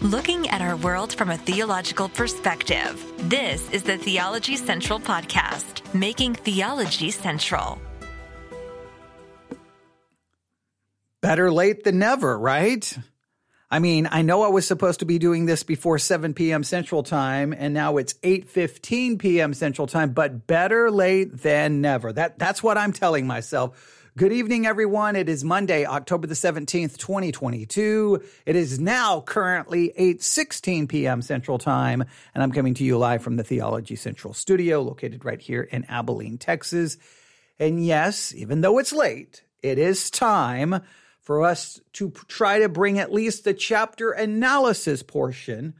[0.00, 3.04] looking at our world from a theological perspective.
[3.28, 7.80] This is the Theology Central Podcast, making theology central.
[11.20, 12.96] Better late than never, right?
[13.70, 16.62] I mean, I know I was supposed to be doing this before 7 p.m.
[16.62, 19.52] Central Time, and now it's 8:15 p.m.
[19.52, 22.12] Central Time, but better late than never.
[22.12, 23.97] That that's what I'm telling myself.
[24.18, 25.14] Good evening, everyone.
[25.14, 28.20] It is Monday, October the 17th, 2022.
[28.46, 31.22] It is now currently 8.16 p.m.
[31.22, 32.02] Central Time,
[32.34, 35.84] and I'm coming to you live from the Theology Central studio located right here in
[35.84, 36.96] Abilene, Texas.
[37.60, 40.82] And yes, even though it's late, it is time
[41.20, 45.74] for us to try to bring at least the chapter analysis portion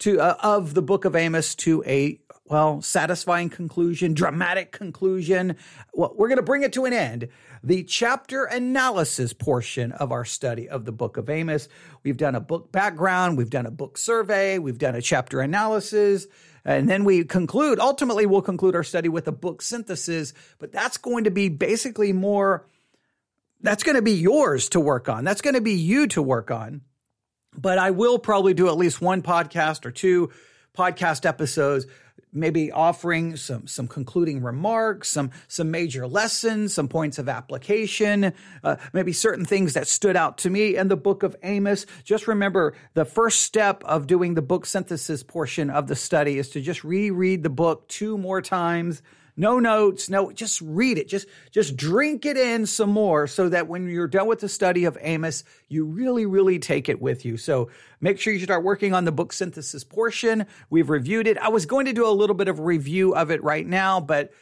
[0.00, 2.18] to uh, of the book of Amos to a
[2.48, 5.56] well, satisfying conclusion, dramatic conclusion.
[5.92, 7.28] Well, we're going to bring it to an end.
[7.66, 11.68] The chapter analysis portion of our study of the book of Amos.
[12.04, 16.28] We've done a book background, we've done a book survey, we've done a chapter analysis,
[16.64, 17.80] and then we conclude.
[17.80, 22.12] Ultimately, we'll conclude our study with a book synthesis, but that's going to be basically
[22.12, 22.68] more,
[23.62, 25.24] that's going to be yours to work on.
[25.24, 26.82] That's going to be you to work on.
[27.58, 30.30] But I will probably do at least one podcast or two
[30.72, 31.86] podcast episodes
[32.36, 38.76] maybe offering some some concluding remarks, some some major lessons, some points of application, uh,
[38.92, 41.86] maybe certain things that stood out to me in the book of Amos.
[42.04, 46.50] Just remember the first step of doing the book synthesis portion of the study is
[46.50, 49.02] to just reread the book two more times
[49.36, 51.08] no notes, no, just read it.
[51.08, 54.84] Just, just drink it in some more so that when you're done with the study
[54.84, 57.36] of Amos, you really, really take it with you.
[57.36, 57.70] So
[58.00, 60.46] make sure you start working on the book synthesis portion.
[60.70, 61.36] We've reviewed it.
[61.38, 64.32] I was going to do a little bit of review of it right now, but,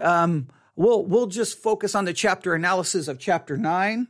[0.00, 4.08] um, we'll, we'll just focus on the chapter analysis of chapter nine,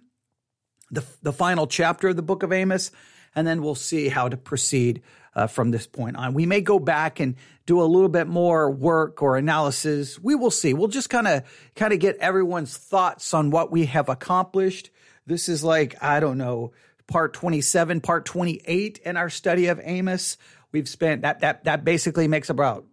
[0.90, 2.90] the, the final chapter of the book of Amos,
[3.34, 5.02] and then we'll see how to proceed
[5.34, 6.34] uh, from this point on.
[6.34, 10.18] We may go back and do a little bit more work or analysis.
[10.18, 10.74] We will see.
[10.74, 11.42] We'll just kind of
[11.74, 14.90] kind of get everyone's thoughts on what we have accomplished.
[15.26, 16.72] This is like I don't know,
[17.06, 20.36] part 27, part 28 in our study of Amos.
[20.72, 22.84] We've spent that that that basically makes about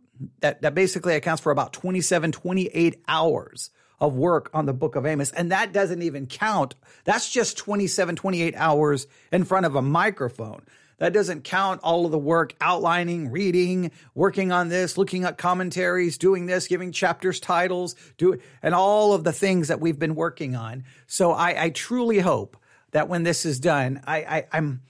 [0.42, 5.06] that that basically accounts for about 27 28 hours of work on the book of
[5.06, 5.32] Amos.
[5.32, 6.76] And that doesn't even count.
[7.06, 10.64] That's just 27, 28 hours in front of a microphone.
[10.98, 16.18] That doesn't count all of the work outlining, reading, working on this, looking at commentaries,
[16.18, 20.56] doing this, giving chapters titles, do and all of the things that we've been working
[20.56, 20.86] on.
[21.08, 22.58] So I, I truly hope
[22.92, 24.82] that when this is done, I, I I'm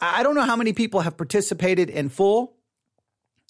[0.00, 2.56] I don't know how many people have participated in full.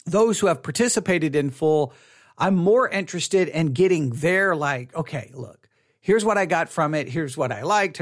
[0.05, 1.95] Those who have participated in full,
[2.37, 5.62] I'm more interested in getting their like, okay, look,
[6.03, 7.09] here's what I got from it.
[7.09, 8.01] Here's what I liked.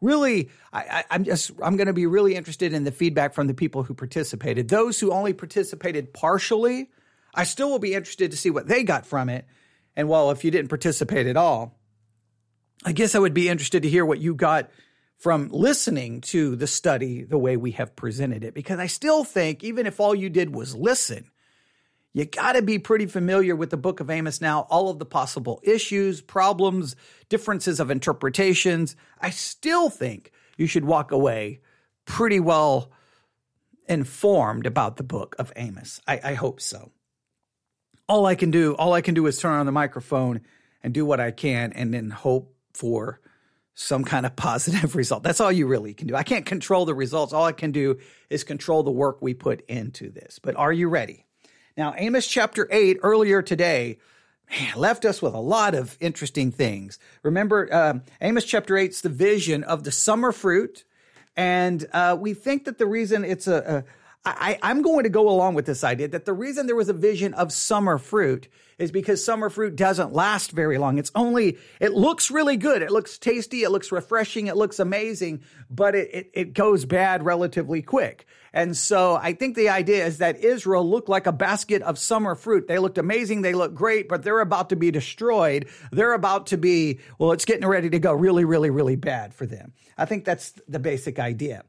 [0.00, 3.54] Really, I, am just, I'm going to be really interested in the feedback from the
[3.54, 4.68] people who participated.
[4.68, 6.90] Those who only participated partially,
[7.34, 9.46] I still will be interested to see what they got from it.
[9.94, 11.78] And well, if you didn't participate at all,
[12.84, 14.70] I guess I would be interested to hear what you got
[15.18, 18.54] from listening to the study the way we have presented it.
[18.54, 21.30] Because I still think, even if all you did was listen,
[22.14, 25.06] you got to be pretty familiar with the book of Amos now, all of the
[25.06, 26.94] possible issues, problems,
[27.28, 28.96] differences of interpretations.
[29.20, 31.60] I still think you should walk away
[32.04, 32.92] pretty well
[33.88, 36.00] informed about the book of Amos.
[36.06, 36.92] I, I hope so.
[38.08, 40.42] All I can do, all I can do is turn on the microphone
[40.82, 43.20] and do what I can and then hope for
[43.74, 45.22] some kind of positive result.
[45.22, 46.14] That's all you really can do.
[46.14, 47.32] I can't control the results.
[47.32, 50.38] All I can do is control the work we put into this.
[50.42, 51.24] But are you ready?
[51.76, 53.98] Now, Amos chapter 8 earlier today
[54.52, 56.98] man, left us with a lot of interesting things.
[57.22, 60.84] Remember, uh, Amos chapter 8 is the vision of the summer fruit.
[61.36, 63.84] And uh, we think that the reason it's a, a
[64.24, 66.92] I, I'm going to go along with this idea that the reason there was a
[66.92, 68.46] vision of summer fruit
[68.82, 70.98] is because summer fruit doesn't last very long.
[70.98, 72.82] It's only, it looks really good.
[72.82, 73.62] It looks tasty.
[73.62, 74.48] It looks refreshing.
[74.48, 78.26] It looks amazing, but it, it, it goes bad relatively quick.
[78.52, 82.34] And so I think the idea is that Israel looked like a basket of summer
[82.34, 82.66] fruit.
[82.66, 83.42] They looked amazing.
[83.42, 85.68] They looked great, but they're about to be destroyed.
[85.92, 89.46] They're about to be, well, it's getting ready to go really, really, really bad for
[89.46, 89.74] them.
[89.96, 91.62] I think that's the basic idea.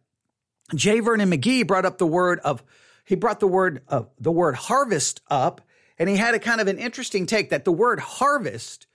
[0.74, 1.00] J.
[1.00, 2.64] Vernon McGee brought up the word of,
[3.06, 5.62] he brought the word of the word harvest up,
[5.98, 8.88] and he had a kind of an interesting take that the word harvest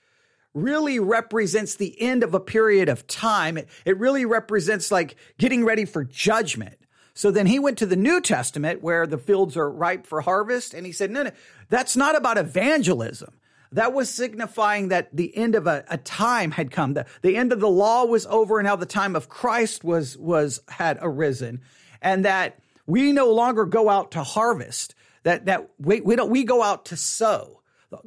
[0.54, 3.56] really represents the end of a period of time.
[3.56, 6.78] It, it really represents like getting ready for judgment.
[7.14, 10.72] So then he went to the New Testament where the fields are ripe for harvest,
[10.72, 11.32] and he said, no, no,
[11.68, 13.34] that's not about evangelism.
[13.72, 16.94] That was signifying that the end of a, a time had come.
[16.94, 20.16] The, the end of the law was over and now the time of Christ was,
[20.16, 21.60] was, had arisen.
[22.00, 24.94] And that we no longer go out to harvest.
[25.24, 27.62] That that we, we don't we go out to sow.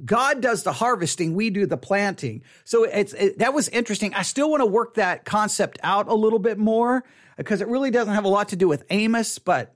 [0.05, 2.43] God does the harvesting, we do the planting.
[2.65, 4.13] So it's it, that was interesting.
[4.13, 7.03] I still want to work that concept out a little bit more
[7.37, 9.73] because it really doesn't have a lot to do with Amos, but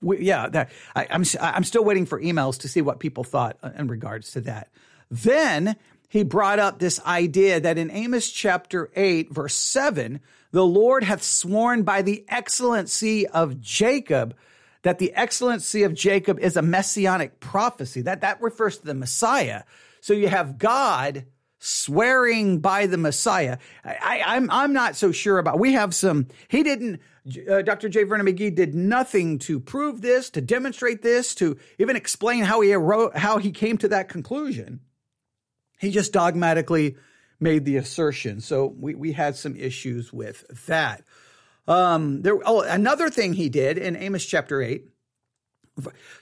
[0.00, 3.58] we, yeah, that, I, I'm I'm still waiting for emails to see what people thought
[3.76, 4.70] in regards to that.
[5.10, 5.76] Then
[6.08, 10.20] he brought up this idea that in Amos chapter 8, verse 7,
[10.52, 14.34] the Lord hath sworn by the excellency of Jacob
[14.88, 18.00] that the excellency of Jacob is a messianic prophecy.
[18.00, 19.64] That, that refers to the Messiah.
[20.00, 21.26] So you have God
[21.58, 23.58] swearing by the Messiah.
[23.84, 27.02] I, I'm, I'm not so sure about, we have some, he didn't,
[27.50, 27.90] uh, Dr.
[27.90, 28.04] J.
[28.04, 32.72] Vernon McGee did nothing to prove this, to demonstrate this, to even explain how he
[32.72, 34.80] wrote, how he came to that conclusion.
[35.78, 36.96] He just dogmatically
[37.38, 38.40] made the assertion.
[38.40, 41.04] So we, we had some issues with that.
[41.68, 44.84] Um, there, oh, another thing he did in Amos chapter 8.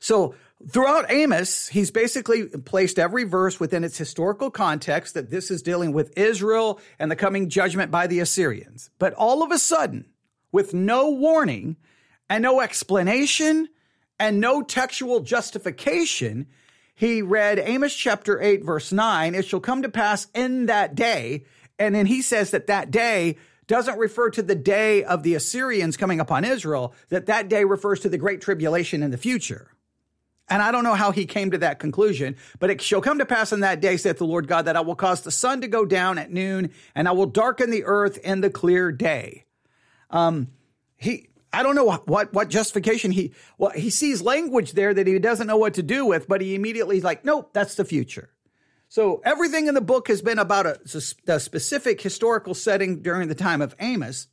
[0.00, 0.34] So
[0.69, 5.93] throughout Amos, he's basically placed every verse within its historical context that this is dealing
[5.93, 8.90] with Israel and the coming judgment by the Assyrians.
[8.98, 10.06] But all of a sudden,
[10.50, 11.76] with no warning
[12.28, 13.69] and no explanation
[14.19, 16.49] and no textual justification,
[16.94, 19.34] he read Amos chapter 8, verse 9.
[19.34, 21.44] It shall come to pass in that day.
[21.78, 25.96] And then he says that that day doesn't refer to the day of the Assyrians
[25.96, 29.72] coming upon Israel, that that day refers to the great tribulation in the future.
[30.48, 33.26] And I don't know how he came to that conclusion, but it shall come to
[33.26, 35.68] pass in that day, saith the Lord God, that I will cause the sun to
[35.68, 39.44] go down at noon, and I will darken the earth in the clear day.
[40.10, 40.48] Um,
[40.96, 45.18] he, I don't know what what justification he well he sees language there that he
[45.18, 48.30] doesn't know what to do with, but he immediately is like, nope, that's the future.
[48.88, 50.81] So everything in the book has been about a,
[51.27, 54.29] a specific historical setting during the time of Amos.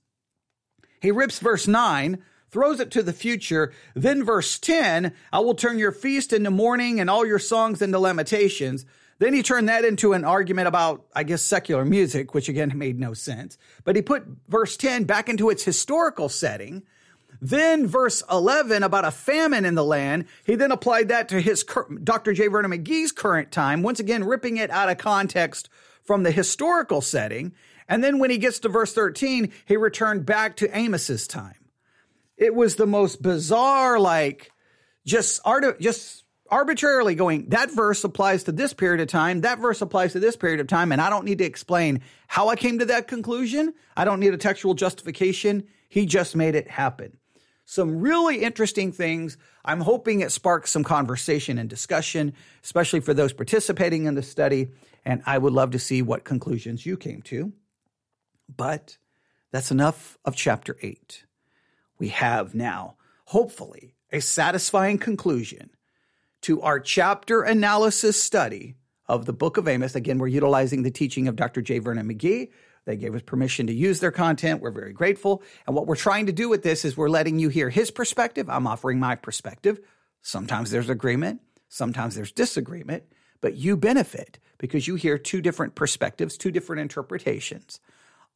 [1.02, 3.74] He rips verse nine, throws it to the future.
[3.96, 8.00] Then verse ten, I will turn your feast into mourning and all your songs into
[8.00, 8.86] lamentations.
[9.20, 13.00] Then he turned that into an argument about, I guess, secular music, which again made
[13.00, 13.58] no sense.
[13.84, 16.84] But he put verse 10 back into its historical setting
[17.44, 21.66] then verse 11 about a famine in the land, he then applied that to his
[22.02, 22.32] Dr.
[22.32, 22.48] J.
[22.48, 25.68] Vernon McGee's current time, once again ripping it out of context
[26.06, 27.54] from the historical setting.
[27.90, 31.58] And then when he gets to verse 13, he returned back to Amos's time.
[32.38, 34.54] It was the most bizarre, like
[35.06, 39.82] just art, just arbitrarily going, that verse applies to this period of time, that verse
[39.82, 42.80] applies to this period of time, and I don't need to explain how I came
[42.80, 43.74] to that conclusion.
[43.98, 45.68] I don't need a textual justification.
[45.90, 47.18] He just made it happen
[47.66, 49.38] some really interesting things.
[49.64, 52.34] I'm hoping it sparks some conversation and discussion,
[52.64, 54.70] especially for those participating in the study.
[55.06, 57.54] And I would love to see what conclusions you came to.
[58.56, 58.98] But
[59.52, 61.26] that's enough of chapter eight.
[62.00, 62.96] We have now,
[63.26, 65.70] hopefully, a satisfying conclusion
[66.42, 68.76] to our chapter analysis study
[69.08, 69.96] of the book of Amos.
[69.96, 71.62] Again, we're utilizing the teaching of Dr.
[71.62, 71.80] J.
[71.80, 72.50] Vernon McGee
[72.86, 74.62] they gave us permission to use their content.
[74.62, 75.42] We're very grateful.
[75.66, 78.50] And what we're trying to do with this is we're letting you hear his perspective.
[78.50, 79.80] I'm offering my perspective.
[80.22, 83.04] Sometimes there's agreement, sometimes there's disagreement,
[83.42, 87.80] but you benefit because you hear two different perspectives, two different interpretations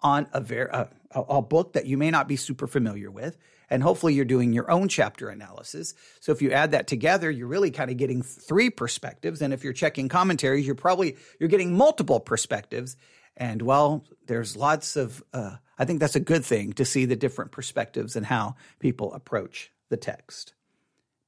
[0.01, 3.37] on a, ver- a, a book that you may not be super familiar with.
[3.69, 5.93] And hopefully you're doing your own chapter analysis.
[6.21, 9.41] So if you add that together, you're really kind of getting three perspectives.
[9.41, 12.95] And if you're checking commentaries, you're probably, you're getting multiple perspectives.
[13.37, 17.15] And well, there's lots of, uh, I think that's a good thing to see the
[17.15, 20.53] different perspectives and how people approach the text.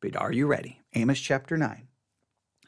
[0.01, 0.81] But are you ready?
[0.95, 1.87] Amos chapter 9.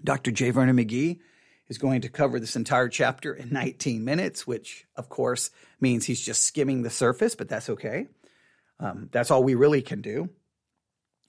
[0.03, 0.31] Dr.
[0.31, 0.51] J.
[0.51, 1.19] Vernon McGee
[1.67, 6.21] is going to cover this entire chapter in 19 minutes, which of course means he's
[6.21, 8.07] just skimming the surface, but that's okay.
[8.79, 10.29] Um, that's all we really can do.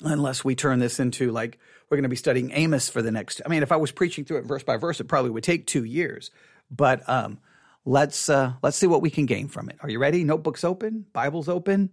[0.01, 3.41] Unless we turn this into like we're going to be studying Amos for the next.
[3.47, 5.67] I mean, if I was preaching through it verse by verse, it probably would take
[5.67, 6.33] two years.
[6.71, 7.39] But um,
[7.85, 9.77] let's uh, let's see what we can gain from it.
[9.81, 10.25] Are you ready?
[10.25, 11.91] Notebooks open, Bibles open,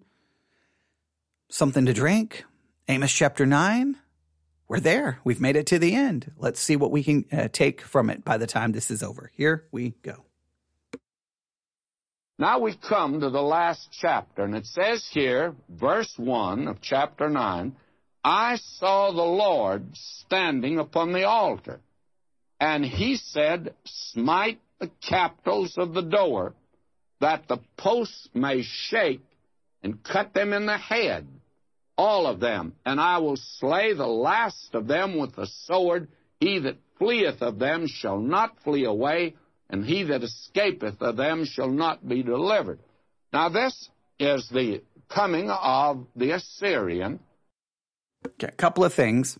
[1.50, 2.46] something to drink.
[2.88, 3.98] Amos chapter nine.
[4.68, 5.20] We're there.
[5.24, 6.32] We've made it to the end.
[6.38, 9.32] Let's see what we can uh, take from it by the time this is over.
[9.34, 10.26] Here we go.
[12.38, 17.30] Now we come to the last chapter, and it says here, verse 1 of chapter
[17.30, 17.76] 9
[18.24, 21.80] I saw the Lord standing upon the altar,
[22.60, 26.54] and he said, Smite the capitals of the door,
[27.20, 29.24] that the posts may shake
[29.84, 31.28] and cut them in the head,
[31.98, 32.74] all of them.
[32.86, 36.08] And I will slay the last of them with the sword.
[36.40, 39.36] He that fleeth of them shall not flee away,
[39.70, 42.80] and he that escapeth of them shall not be delivered.
[43.34, 47.20] Now, this is the coming of the Assyrian
[48.26, 49.38] Okay, a couple of things.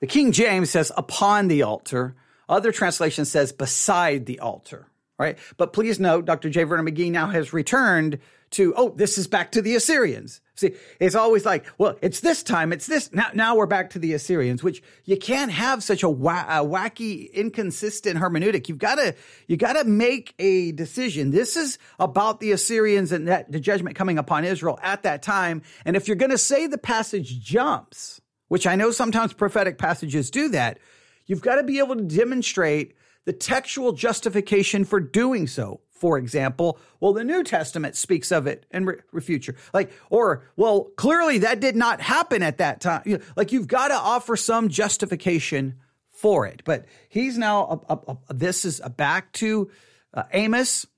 [0.00, 2.14] The King James says upon the altar.
[2.48, 5.38] Other translation says beside the altar, right?
[5.56, 6.50] But please note, Dr.
[6.50, 6.64] J.
[6.64, 8.18] Vernon McGee now has returned
[8.52, 10.40] to, oh, this is back to the Assyrians.
[10.54, 13.12] See, it's always like, well, it's this time, it's this.
[13.12, 16.64] Now, now we're back to the Assyrians, which you can't have such a, wa- a
[16.64, 18.68] wacky, inconsistent hermeneutic.
[18.68, 19.14] You've got to,
[19.46, 21.30] you got to make a decision.
[21.30, 25.62] This is about the Assyrians and that the judgment coming upon Israel at that time.
[25.84, 30.30] And if you're going to say the passage jumps, which I know sometimes prophetic passages
[30.30, 30.78] do that,
[31.26, 36.80] you've got to be able to demonstrate the textual justification for doing so for example,
[36.98, 39.54] well, the New Testament speaks of it in re- you.
[39.72, 43.02] Like, or, well, clearly that did not happen at that time.
[43.06, 45.78] You know, like, you've got to offer some justification
[46.10, 46.62] for it.
[46.64, 49.70] But he's now, a, a, a, this is back to
[50.12, 50.88] uh, Amos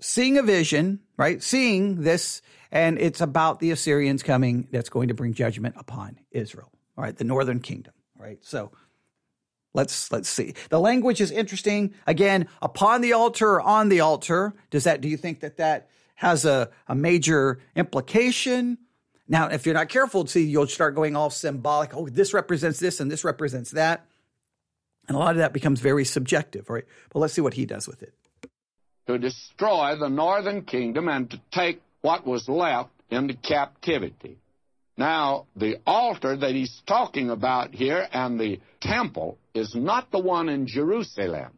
[0.00, 1.42] seeing a vision, right?
[1.42, 2.40] Seeing this,
[2.70, 7.14] and it's about the Assyrians coming that's going to bring judgment upon Israel, all right?
[7.14, 8.38] The northern kingdom, right?
[8.40, 8.72] So,
[9.74, 10.54] Let's let's see.
[10.68, 11.94] The language is interesting.
[12.06, 14.52] Again, upon the altar on the altar.
[14.70, 15.00] Does that?
[15.00, 18.78] Do you think that that has a, a major implication?
[19.28, 21.96] Now, if you're not careful, see, you'll start going all symbolic.
[21.96, 24.04] Oh, this represents this and this represents that,
[25.08, 26.84] and a lot of that becomes very subjective, right?
[27.10, 28.12] But let's see what he does with it.
[29.06, 34.36] To destroy the northern kingdom and to take what was left into captivity.
[34.96, 40.48] Now, the altar that he's talking about here and the temple is not the one
[40.48, 41.52] in Jerusalem.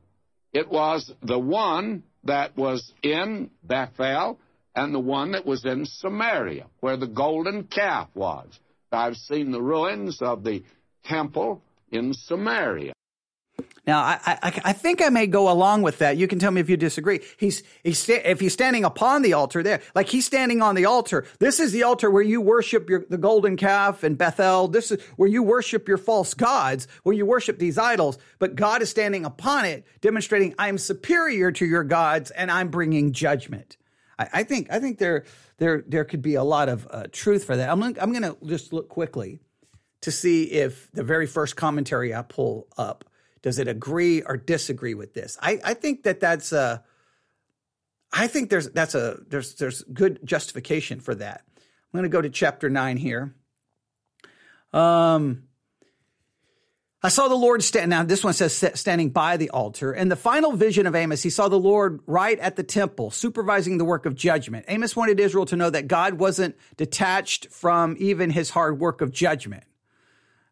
[0.53, 4.39] It was the one that was in Bethel
[4.75, 8.49] and the one that was in Samaria, where the golden calf was.
[8.93, 10.63] I've seen the ruins of the
[11.05, 11.61] temple
[11.91, 12.93] in Samaria.
[13.87, 16.17] Now, I, I, I, think I may go along with that.
[16.17, 17.21] You can tell me if you disagree.
[17.37, 21.27] He's, he's if he's standing upon the altar there, like he's standing on the altar.
[21.39, 24.69] This is the altar where you worship your, the golden calf and Bethel.
[24.69, 28.17] This is where you worship your false gods, where you worship these idols.
[28.39, 33.13] But God is standing upon it, demonstrating I'm superior to your gods and I'm bringing
[33.13, 33.77] judgment.
[34.19, 35.25] I, I think, I think there,
[35.59, 37.69] there, there could be a lot of uh, truth for that.
[37.69, 39.41] I'm, I'm going to just look quickly
[40.01, 43.05] to see if the very first commentary I pull up
[43.45, 45.37] does it agree or disagree with this?
[45.41, 46.83] I, I think that that's a,
[48.11, 51.43] I think there's that's a there's there's good justification for that.
[51.59, 53.35] I'm going to go to chapter nine here.
[54.73, 55.43] Um,
[57.03, 57.91] I saw the Lord stand.
[57.91, 59.93] Now this one says standing by the altar.
[59.93, 63.77] In the final vision of Amos, he saw the Lord right at the temple, supervising
[63.77, 64.65] the work of judgment.
[64.69, 69.13] Amos wanted Israel to know that God wasn't detached from even his hard work of
[69.13, 69.65] judgment.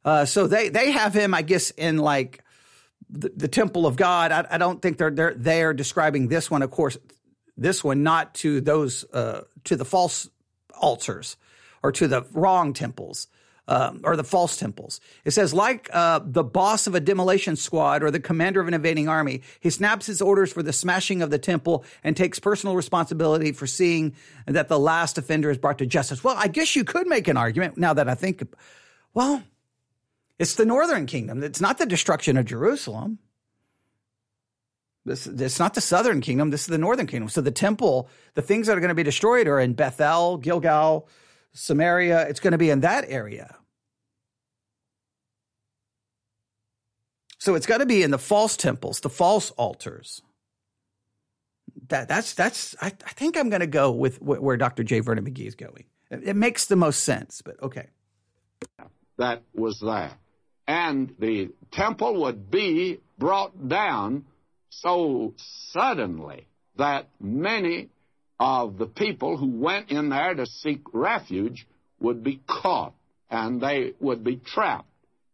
[0.04, 2.44] Uh, so they they have him, I guess, in like
[3.12, 4.32] the, the temple of God.
[4.32, 6.96] I, I, don't think they're, they're they are describing this one, of course,
[7.56, 10.28] this one not to those uh, to the false
[10.80, 11.36] altars
[11.82, 13.28] or to the wrong temples.
[13.68, 15.00] Um, or the false temples.
[15.24, 18.74] It says, like uh, the boss of a demolition squad or the commander of an
[18.74, 22.74] invading army, he snaps his orders for the smashing of the temple and takes personal
[22.74, 24.16] responsibility for seeing
[24.46, 26.24] that the last offender is brought to justice.
[26.24, 28.42] Well, I guess you could make an argument now that I think,
[29.14, 29.44] well,
[30.42, 31.44] it's the northern kingdom.
[31.44, 33.20] It's not the destruction of Jerusalem.
[35.04, 36.50] This, it's not the southern kingdom.
[36.50, 37.28] This is the northern kingdom.
[37.28, 41.08] So the temple, the things that are going to be destroyed are in Bethel, Gilgal,
[41.52, 42.26] Samaria.
[42.28, 43.56] It's going to be in that area.
[47.38, 50.22] So it's got to be in the false temples, the false altars.
[51.86, 52.74] That that's that's.
[52.82, 54.82] I, I think I'm going to go with where Dr.
[54.82, 54.98] J.
[54.98, 55.84] Vernon McGee is going.
[56.10, 57.90] It, it makes the most sense, but okay.
[59.18, 60.18] That was that
[60.66, 64.24] and the temple would be brought down
[64.70, 65.34] so
[65.70, 67.88] suddenly that many
[68.40, 71.66] of the people who went in there to seek refuge
[72.00, 72.94] would be caught
[73.30, 74.88] and they would be trapped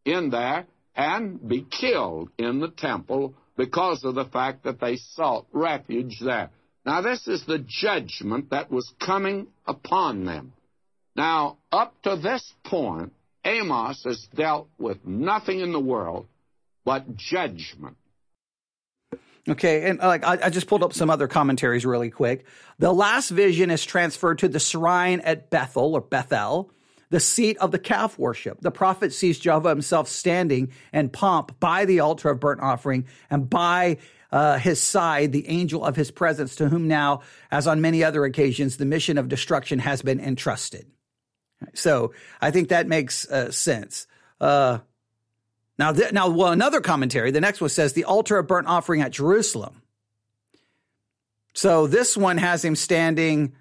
[0.05, 5.47] in there and be killed in the temple because of the fact that they sought
[5.53, 6.51] refuge there.
[6.85, 10.53] Now, this is the judgment that was coming upon them.
[11.15, 13.13] Now, up to this point,
[13.49, 16.27] Amos has dealt with nothing in the world
[16.85, 17.97] but judgment.
[19.49, 22.45] Okay, and like I, I, just pulled up some other commentaries really quick.
[22.79, 26.71] The last vision is transferred to the shrine at Bethel or Bethel,
[27.09, 28.61] the seat of the calf worship.
[28.61, 33.49] The prophet sees Jehovah himself standing in pomp by the altar of burnt offering and
[33.49, 33.97] by
[34.31, 38.27] uh, his side the angel of his presence, to whom now, as on many other
[38.27, 40.87] occasions, the mission of destruction has been entrusted.
[41.75, 44.07] So I think that makes uh, sense.
[44.41, 44.79] Uh,
[45.79, 47.31] now, th- now, well, another commentary.
[47.31, 49.83] The next one says the altar of burnt offering at Jerusalem.
[51.55, 53.55] So this one has him standing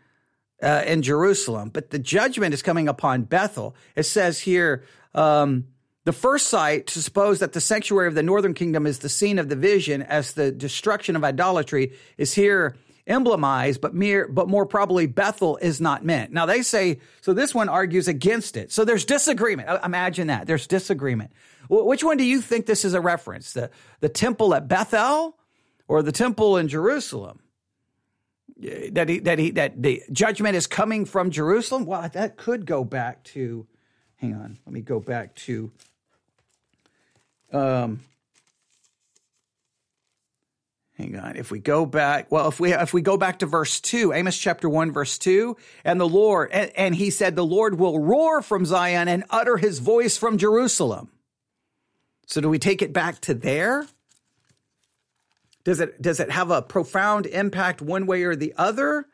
[0.62, 3.76] uh, in Jerusalem, but the judgment is coming upon Bethel.
[3.96, 5.66] It says here, um,
[6.04, 9.40] the first sight to suppose that the sanctuary of the northern kingdom is the scene
[9.40, 12.76] of the vision as the destruction of idolatry is here
[13.08, 16.32] emblemized, but mere, but more probably Bethel is not meant.
[16.32, 18.72] Now they say, so this one argues against it.
[18.72, 19.70] So there's disagreement.
[19.84, 20.46] Imagine that.
[20.46, 21.32] There's disagreement.
[21.70, 23.54] Which one do you think this is a reference?
[23.54, 25.38] The, the temple at Bethel
[25.88, 27.40] or the temple in Jerusalem?
[28.60, 31.86] That he, that he, that the judgment is coming from Jerusalem?
[31.86, 33.68] Well, that could go back to,
[34.16, 35.72] hang on, let me go back to,
[37.54, 38.00] um,
[40.98, 41.36] Hang on.
[41.36, 44.36] If we go back, well, if we if we go back to verse two, Amos
[44.36, 48.42] chapter one, verse two, and the Lord, and, and, he said, the Lord will roar
[48.42, 51.12] from Zion and utter his voice from Jerusalem.
[52.26, 53.86] So do we take it back to there?
[55.64, 59.06] Does it does it have a profound impact one way or the other?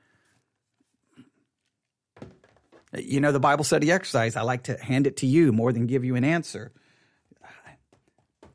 [2.95, 4.37] You know, the Bible study exercise.
[4.37, 6.71] I like to hand it to you more than give you an answer.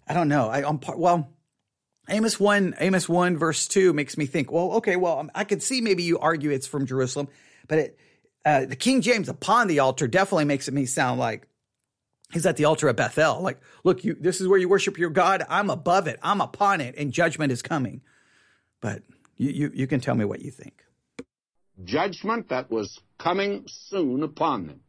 [0.07, 0.49] I don't know.
[0.49, 1.29] I, I'm well.
[2.09, 5.63] Amos 1, Amos 1 verse 2 makes me think, well, okay, well, um, I could
[5.63, 7.29] see maybe you argue it's from Jerusalem,
[7.67, 7.99] but it,
[8.45, 11.47] uh, the King James upon the altar definitely makes it me sound like
[12.33, 13.43] he's at the altar at Bethel.
[13.43, 15.45] Like, look, you, this is where you worship your God.
[15.49, 16.19] I'm above it.
[16.23, 18.01] I'm upon it and judgment is coming.
[18.81, 19.03] But
[19.37, 20.83] you, you, you can tell me what you think.
[21.85, 24.81] Judgment that was coming soon upon them.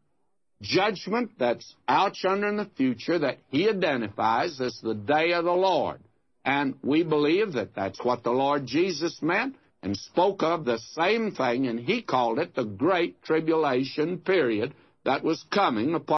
[0.61, 5.51] Judgment that's out yonder in the future that he identifies as the day of the
[5.51, 6.01] Lord.
[6.49, 11.29] And we believe that that's what the Lord Jesus meant and spoke of the same
[11.31, 14.73] thing, and he called it the Great Tribulation period
[15.05, 16.17] that was coming upon.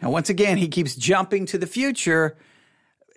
[0.00, 2.38] Now, once again, he keeps jumping to the future.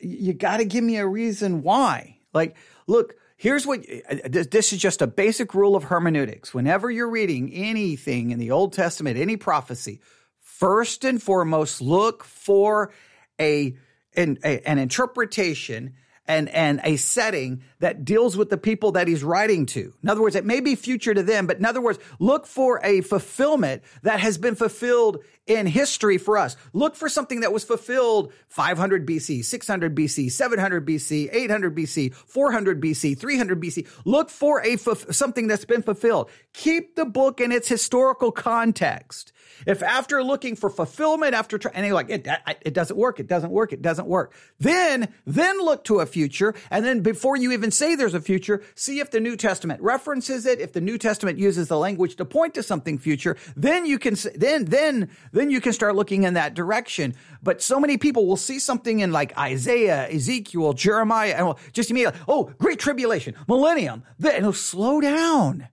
[0.01, 2.17] You got to give me a reason why.
[2.33, 6.51] Like, look, here's what uh, uh, this is just a basic rule of hermeneutics.
[6.51, 10.01] Whenever you're reading anything in the Old Testament, any prophecy,
[10.39, 12.91] first and foremost, look for
[13.39, 13.77] a
[14.15, 15.93] an, a, an interpretation
[16.27, 19.93] and, and a setting that deals with the people that he's writing to.
[20.01, 22.79] In other words, it may be future to them, but in other words, look for
[22.81, 26.55] a fulfillment that has been fulfilled in history for us.
[26.72, 32.81] Look for something that was fulfilled 500 BC, 600 BC, 700 BC, 800 BC, 400
[32.81, 33.87] BC, 300 BC.
[34.05, 36.29] Look for a something that's been fulfilled.
[36.53, 39.33] Keep the book in its historical context.
[39.67, 42.27] If after looking for fulfillment, after trying, and you're like, it,
[42.61, 46.53] it doesn't work, it doesn't work, it doesn't work, then, then look to a future.
[46.72, 50.46] And then before you even say there's a future, see if the New Testament references
[50.46, 50.59] it.
[50.59, 54.16] If the New Testament uses the language to point to something future, then you can,
[54.36, 57.16] then, then, then you can start looking in that direction.
[57.42, 62.20] But so many people will see something in like Isaiah, Ezekiel, Jeremiah, and just immediately,
[62.27, 65.68] oh, great tribulation, millennium, then it'll slow down.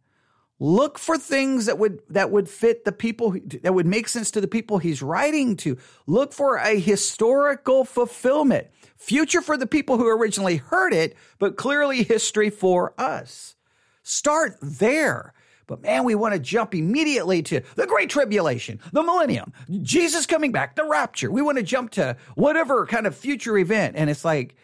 [0.63, 4.43] Look for things that would that would fit the people that would make sense to
[4.43, 5.79] the people he's writing to.
[6.07, 8.69] Look for a historical fulfillment.
[8.99, 13.57] Future for the people who originally heard it, but clearly history for us.
[14.03, 15.33] Start there.
[15.67, 20.53] But man, we want to jump immediately to the Great Tribulation, the Millennium, Jesus coming
[20.53, 21.31] back, the rapture.
[21.31, 23.97] We want to jump to whatever kind of future event.
[23.97, 24.57] And it's like,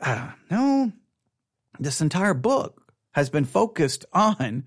[0.00, 0.92] uh, no,
[1.78, 4.64] this entire book has been focused on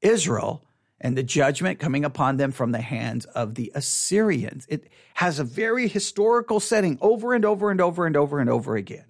[0.00, 0.64] Israel
[1.00, 4.66] and the judgment coming upon them from the hands of the Assyrians.
[4.68, 8.76] It has a very historical setting over and over and over and over and over
[8.76, 9.04] again.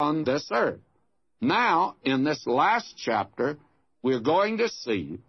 [0.00, 0.80] On this earth.
[1.40, 3.58] Now, in this last chapter,
[4.02, 5.20] we're going to see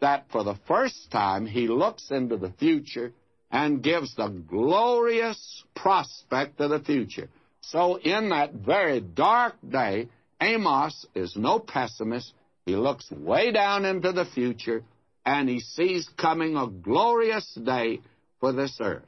[0.00, 3.12] that for the first time he looks into the future
[3.50, 7.28] and gives the glorious prospect of the future.
[7.60, 10.08] So, in that very dark day,
[10.40, 12.34] Amos is no pessimist.
[12.66, 14.84] He looks way down into the future
[15.24, 18.00] and he sees coming a glorious day
[18.40, 19.04] for this earth.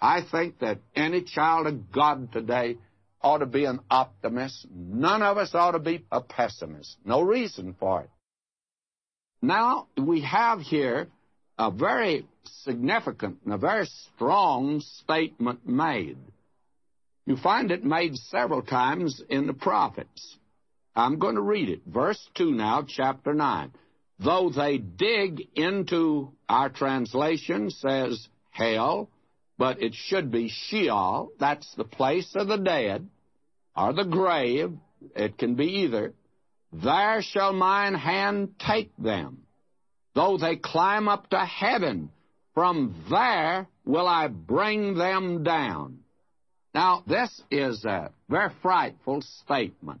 [0.00, 2.76] I think that any child of God today
[3.20, 4.66] ought to be an optimist.
[4.70, 6.96] None of us ought to be a pessimist.
[7.04, 8.10] No reason for it.
[9.42, 11.08] Now, we have here
[11.58, 12.26] a very
[12.62, 16.18] significant and a very strong statement made.
[17.26, 20.36] You find it made several times in the prophets.
[20.94, 21.82] I'm going to read it.
[21.86, 23.72] Verse 2 now, chapter 9.
[24.18, 29.10] Though they dig into, our translation says hell,
[29.58, 31.30] but it should be Sheol.
[31.38, 33.08] That's the place of the dead,
[33.76, 34.72] or the grave.
[35.14, 36.14] It can be either.
[36.72, 39.44] There shall mine hand take them.
[40.14, 42.10] Though they climb up to heaven,
[42.54, 46.00] from there will I bring them down.
[46.74, 50.00] Now, this is a very frightful statement.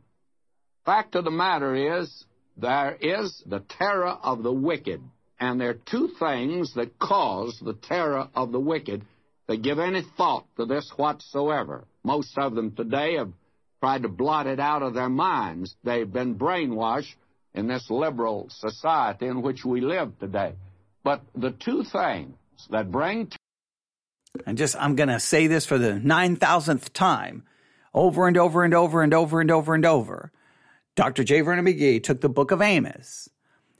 [0.88, 2.24] Fact of the matter is,
[2.56, 5.02] there is the terror of the wicked
[5.38, 9.04] And there are two things that cause the terror of the wicked.
[9.48, 11.84] They give any thought to this whatsoever.
[12.04, 13.30] Most of them today have
[13.80, 15.76] tried to blot it out of their minds.
[15.84, 17.16] They've been brainwashed
[17.52, 20.54] in this liberal society in which we live today.
[21.04, 22.34] But the two things
[22.70, 23.30] that bring
[24.46, 27.44] and just I'm going to say this for the 9000th time
[27.92, 30.32] over and over and over and over and over and over.
[30.98, 31.22] Dr.
[31.22, 31.42] J.
[31.42, 33.30] Vernon McGee took the book of Amos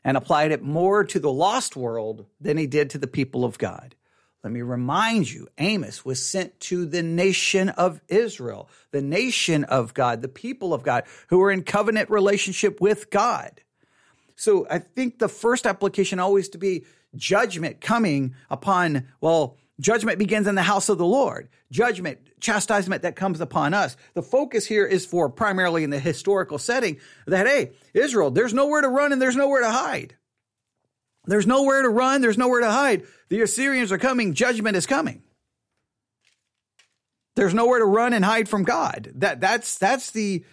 [0.04, 3.58] and applied it more to the lost world than he did to the people of
[3.58, 3.96] God.
[4.44, 9.94] Let me remind you, Amos was sent to the nation of Israel, the nation of
[9.94, 13.62] God, the people of God who were in covenant relationship with God.
[14.36, 16.84] So I think the first application always to be
[17.16, 21.48] judgment coming upon, well, judgment begins in the house of the Lord.
[21.70, 23.96] Judgment, chastisement that comes upon us.
[24.14, 28.82] The focus here is for primarily in the historical setting that, hey, Israel, there's nowhere
[28.82, 30.16] to run and there's nowhere to hide.
[31.26, 33.04] There's nowhere to run, there's nowhere to hide.
[33.28, 35.22] The Assyrians are coming, judgment is coming.
[37.36, 39.12] There's nowhere to run and hide from God.
[39.16, 40.44] That that's that's the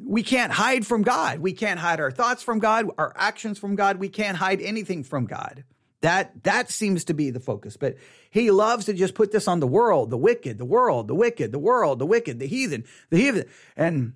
[0.00, 1.40] we can't hide from God.
[1.40, 3.96] We can't hide our thoughts from God, our actions from God.
[3.96, 5.64] We can't hide anything from God.
[6.02, 7.76] That that seems to be the focus.
[7.76, 7.96] But
[8.30, 11.52] he loves to just put this on the world, the wicked, the world, the wicked,
[11.52, 13.44] the world, the wicked, the heathen, the heathen.
[13.76, 14.14] And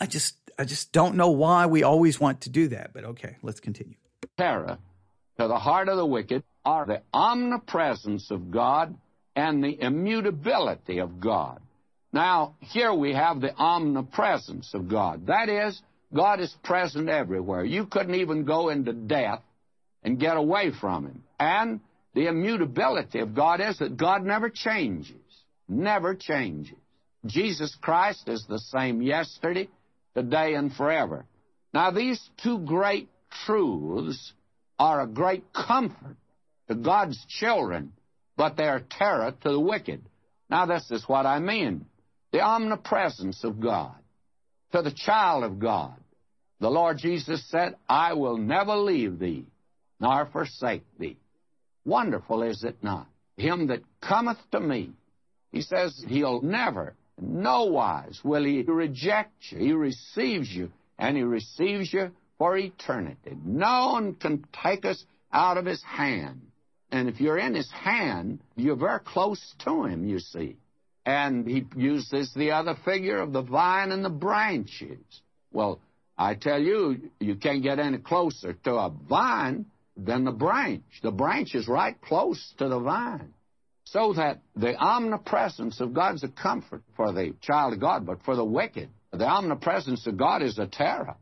[0.00, 2.92] I just I just don't know why we always want to do that.
[2.92, 3.96] But okay, let's continue.
[4.38, 4.78] Terror
[5.38, 8.96] to the heart of the wicked are the omnipresence of God
[9.36, 11.60] and the immutability of God.
[12.12, 15.26] Now, here we have the omnipresence of God.
[15.26, 15.82] That is,
[16.14, 17.64] God is present everywhere.
[17.64, 19.42] You couldn't even go into death
[20.04, 21.22] and get away from Him.
[21.40, 21.80] And
[22.14, 25.16] the immutability of God is that God never changes,
[25.68, 26.76] never changes.
[27.26, 29.68] Jesus Christ is the same yesterday,
[30.14, 31.24] today, and forever.
[31.72, 33.08] Now, these two great
[33.46, 34.32] truths
[34.78, 36.16] are a great comfort
[36.68, 37.92] to God's children,
[38.36, 40.02] but they are terror to the wicked.
[40.50, 41.86] Now, this is what I mean
[42.30, 43.94] the omnipresence of God.
[44.72, 45.94] To the child of God,
[46.58, 49.46] the Lord Jesus said, I will never leave thee
[50.00, 51.16] nor forsake thee.
[51.84, 53.06] Wonderful, is it not?
[53.36, 54.92] Him that cometh to me,
[55.52, 59.58] he says he'll never, no wise will he reject you.
[59.58, 63.36] He receives you, and he receives you for eternity.
[63.44, 66.40] No one can take us out of his hand.
[66.90, 70.56] And if you're in his hand, you're very close to him, you see.
[71.06, 75.04] And he uses the other figure of the vine and the branches.
[75.52, 75.80] Well,
[76.16, 80.84] I tell you, you can't get any closer to a vine than the branch.
[81.02, 83.34] The branch is right close to the vine.
[83.84, 88.34] So that the omnipresence of God's a comfort for the child of God, but for
[88.34, 91.16] the wicked, the omnipresence of God is a terror.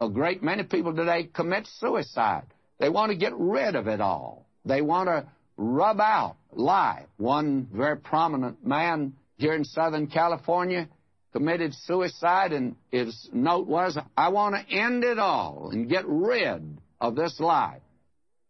[0.00, 2.46] A great many people today commit suicide.
[2.78, 4.46] They want to get rid of it all.
[4.64, 7.06] They want to rub out life.
[7.16, 10.88] One very prominent man here in Southern California
[11.32, 16.78] committed suicide, and his note was, I want to end it all and get rid
[17.00, 17.82] of this life.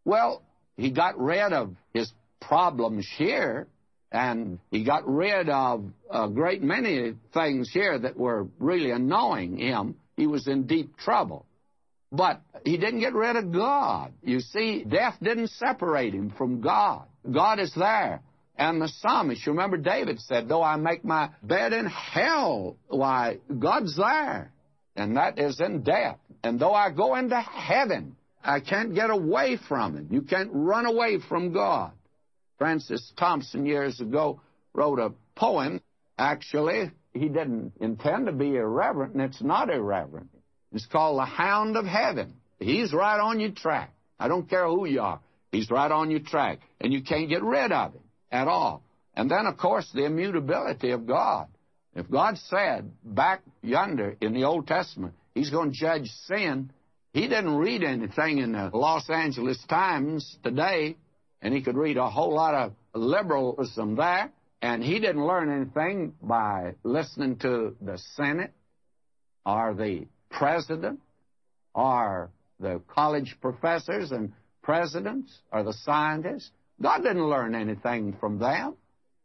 [0.06, 0.42] Well,
[0.76, 3.66] he got rid of his problems here,
[4.12, 9.96] and he got rid of a great many things here that were really annoying him.
[10.16, 11.44] He was in deep trouble.
[12.12, 14.12] But he didn't get rid of God.
[14.22, 17.06] You see, death didn't separate him from God.
[17.28, 18.22] God is there.
[18.56, 23.38] And the psalmist, you remember David said, Though I make my bed in hell, why,
[23.58, 24.52] God's there.
[24.94, 26.18] And that is in death.
[26.44, 28.16] And though I go into heaven,
[28.46, 30.08] I can't get away from Him.
[30.10, 31.92] You can't run away from God.
[32.58, 34.40] Francis Thompson years ago
[34.72, 35.80] wrote a poem.
[36.18, 40.30] Actually, he didn't intend to be irreverent, and it's not irreverent.
[40.72, 42.34] It's called The Hound of Heaven.
[42.58, 43.92] He's right on your track.
[44.18, 45.20] I don't care who you are.
[45.52, 46.60] He's right on your track.
[46.80, 48.82] And you can't get rid of him at all.
[49.14, 51.48] And then, of course, the immutability of God.
[51.94, 56.70] If God said back yonder in the Old Testament, He's going to judge sin,
[57.16, 60.98] He didn't read anything in the Los Angeles Times today,
[61.40, 66.12] and he could read a whole lot of liberalism there, and he didn't learn anything
[66.20, 68.52] by listening to the Senate
[69.46, 71.00] or the president
[71.74, 76.50] or the college professors and presidents or the scientists.
[76.82, 78.74] God didn't learn anything from them.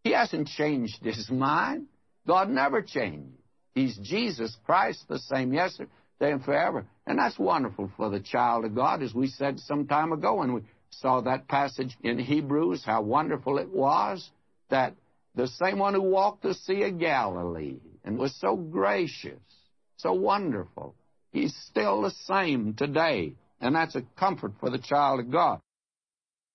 [0.05, 1.87] He hasn't changed his mind.
[2.25, 3.37] God never changes.
[3.75, 5.91] He's Jesus Christ, the same yesterday
[6.29, 6.85] and forever.
[7.07, 10.53] And that's wonderful for the child of God, as we said some time ago when
[10.53, 14.29] we saw that passage in Hebrews, how wonderful it was
[14.69, 14.93] that
[15.35, 19.39] the same one who walked the Sea of Galilee and was so gracious,
[19.97, 20.95] so wonderful,
[21.31, 23.33] he's still the same today.
[23.59, 25.59] And that's a comfort for the child of God.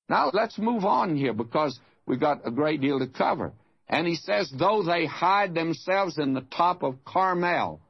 [0.09, 3.52] Now let's move on here because we've got a great deal to cover.
[3.88, 7.81] And he says, though they hide themselves in the top of Carmel.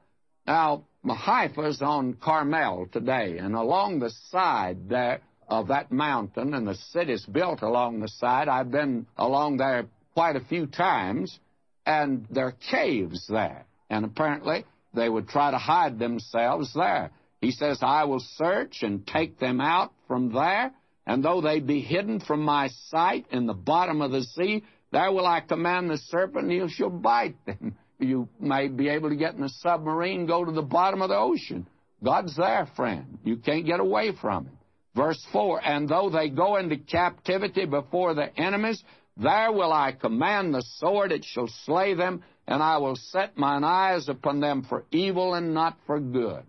[0.47, 6.75] Now, Haifa's on Carmel today, and along the side there of that mountain, and the
[6.75, 8.49] city's built along the side.
[8.49, 11.39] I've been along there quite a few times,
[11.85, 13.65] and there are caves there.
[13.89, 14.65] And apparently,
[14.95, 17.11] they would try to hide themselves there.
[17.41, 20.73] He says, I will search and take them out from there,
[21.07, 25.13] and though they be hidden from my sight in the bottom of the sea, there
[25.13, 27.77] will I command the serpent, and he shall bite them.
[27.99, 31.17] You may be able to get in a submarine, go to the bottom of the
[31.17, 31.67] ocean.
[32.05, 33.19] God's there, friend.
[33.25, 34.59] You can't get away from him.
[34.95, 38.83] Verse 4 And though they go into captivity before their enemies,
[39.17, 43.65] there will I command the sword, it shall slay them, and I will set mine
[43.65, 46.43] eyes upon them for evil and not for good.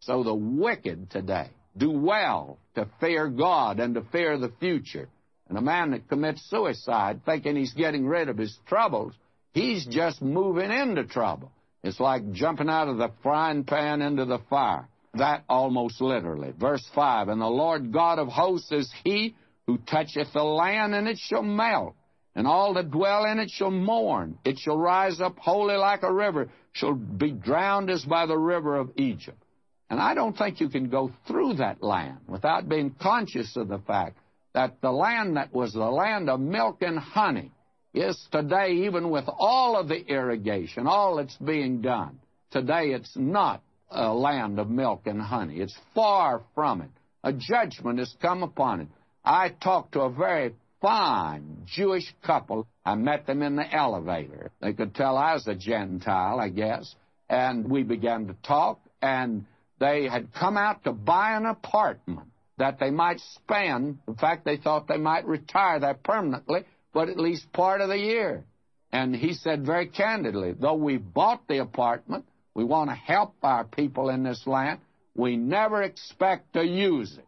[0.00, 5.08] So the wicked today do well to fear God and to fear the future.
[5.48, 9.14] And a man that commits suicide thinking he's getting rid of his troubles,
[9.52, 11.52] he's just moving into trouble.
[11.82, 14.88] It's like jumping out of the frying pan into the fire.
[15.14, 16.52] That almost literally.
[16.58, 19.34] Verse 5 And the Lord God of hosts is he
[19.66, 21.94] who toucheth the land, and it shall melt,
[22.34, 24.38] and all that dwell in it shall mourn.
[24.44, 28.76] It shall rise up wholly like a river, shall be drowned as by the river
[28.76, 29.42] of Egypt.
[29.90, 33.78] And I don't think you can go through that land without being conscious of the
[33.78, 34.16] fact
[34.54, 37.52] that the land that was the land of milk and honey
[37.94, 42.18] is today, even with all of the irrigation, all that's being done,
[42.50, 45.56] today it's not a land of milk and honey.
[45.56, 46.90] It's far from it.
[47.24, 48.88] A judgment has come upon it.
[49.24, 52.66] I talked to a very fine Jewish couple.
[52.84, 54.50] I met them in the elevator.
[54.60, 56.94] They could tell I was a Gentile, I guess.
[57.28, 59.44] And we began to talk, and
[59.78, 62.28] they had come out to buy an apartment
[62.58, 63.98] that they might spend.
[64.06, 67.98] In fact, they thought they might retire there permanently, but at least part of the
[67.98, 68.44] year.
[68.92, 73.64] And he said very candidly, though we bought the apartment, we want to help our
[73.64, 74.80] people in this land,
[75.14, 77.26] we never expect to use it.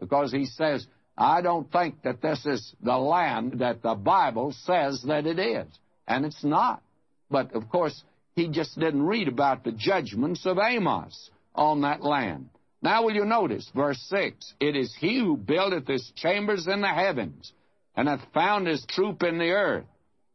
[0.00, 5.02] Because he says, I don't think that this is the land that the Bible says
[5.06, 5.66] that it is.
[6.08, 6.82] And it's not.
[7.30, 8.02] But of course,
[8.34, 12.48] he just didn't read about the judgments of Amos on that land.
[12.80, 16.88] Now will you notice, verse 6, It is he who buildeth his chambers in the
[16.88, 17.52] heavens,
[17.96, 19.84] and hath found his troop in the earth.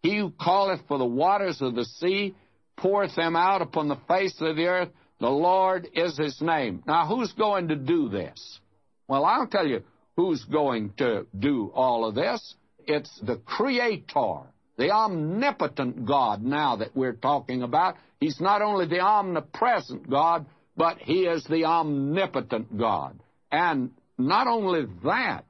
[0.04, 2.36] He who calleth for the waters of the sea,
[2.78, 4.90] poureth them out upon the face of the earth.
[5.20, 6.84] The Lord is his name.
[6.86, 8.60] Now who's going to do this?
[9.08, 9.84] Well, I'll tell you
[10.16, 12.56] who's going to do all of this.
[12.86, 14.42] It's the Creator,
[14.78, 17.96] the omnipotent God now that we're talking about.
[18.20, 23.20] He's not only the omnipresent God, but He is the omnipotent God.
[23.52, 25.46] And not only that,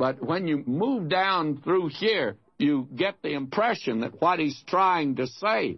[0.00, 5.16] but when you move down through here, you get the impression that what He's trying
[5.16, 5.76] to say,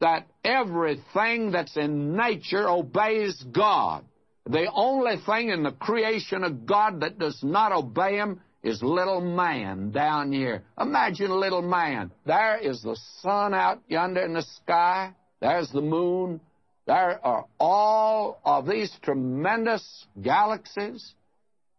[0.00, 4.04] that everything that's in nature obeys God.
[4.46, 9.20] The only thing in the creation of God that does not obey Him is little
[9.20, 10.62] man down here.
[10.80, 12.12] Imagine little man.
[12.26, 15.14] There is the sun out yonder in the sky.
[15.40, 16.40] There's the moon.
[16.86, 21.14] There are all of these tremendous galaxies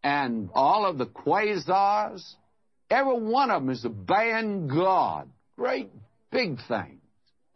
[0.04, 2.24] and all of the quasars.
[2.90, 5.30] Every one of them is obeying God.
[5.58, 5.90] Great
[6.32, 7.02] big things.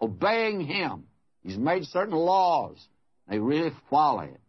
[0.01, 1.05] Obeying Him.
[1.43, 2.77] He's made certain laws.
[3.27, 4.39] They really follow it.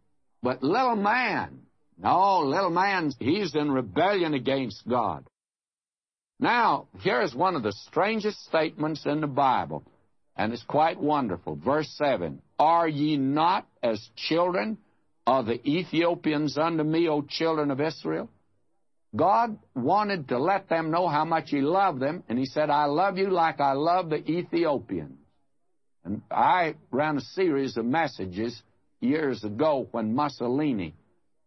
[0.43, 1.61] But little man,
[1.99, 5.25] no, little man, he's in rebellion against God.
[6.41, 9.85] Now, here is one of the strangest statements in the Bible,
[10.37, 11.55] and it's quite wonderful.
[11.57, 14.79] Verse 7 Are ye not as children
[15.27, 18.29] of the Ethiopians unto me, O children of Israel?
[19.17, 22.87] God wanted to let them know how much He loved them, and He said, I
[22.87, 25.19] love you like I love the Ethiopians.
[26.05, 28.61] And I ran a series of messages
[29.01, 30.95] years ago when Mussolini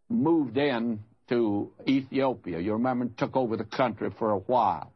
[0.10, 2.60] moved in to Ethiopia.
[2.60, 4.94] You remember, took over the country for a while.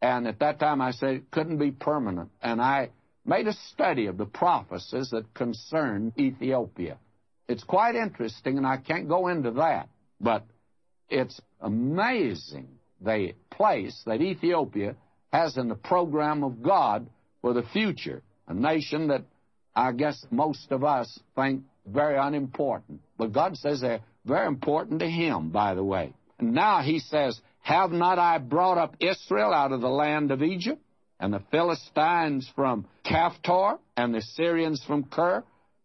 [0.00, 2.30] And at that time I said it couldn't be permanent.
[2.42, 2.90] And I
[3.24, 6.98] made a study of the prophecies that concerned Ethiopia.
[7.52, 10.46] It's quite interesting, and I can't go into that, but
[11.10, 12.66] it's amazing
[12.98, 14.96] the place that Ethiopia
[15.34, 17.10] has in the program of God
[17.42, 18.22] for the future.
[18.48, 19.24] A nation that
[19.76, 23.02] I guess most of us think very unimportant.
[23.18, 26.14] But God says they're very important to Him, by the way.
[26.38, 30.42] And now He says, Have not I brought up Israel out of the land of
[30.42, 30.80] Egypt,
[31.20, 35.44] and the Philistines from Caphtor, and the Syrians from Kir?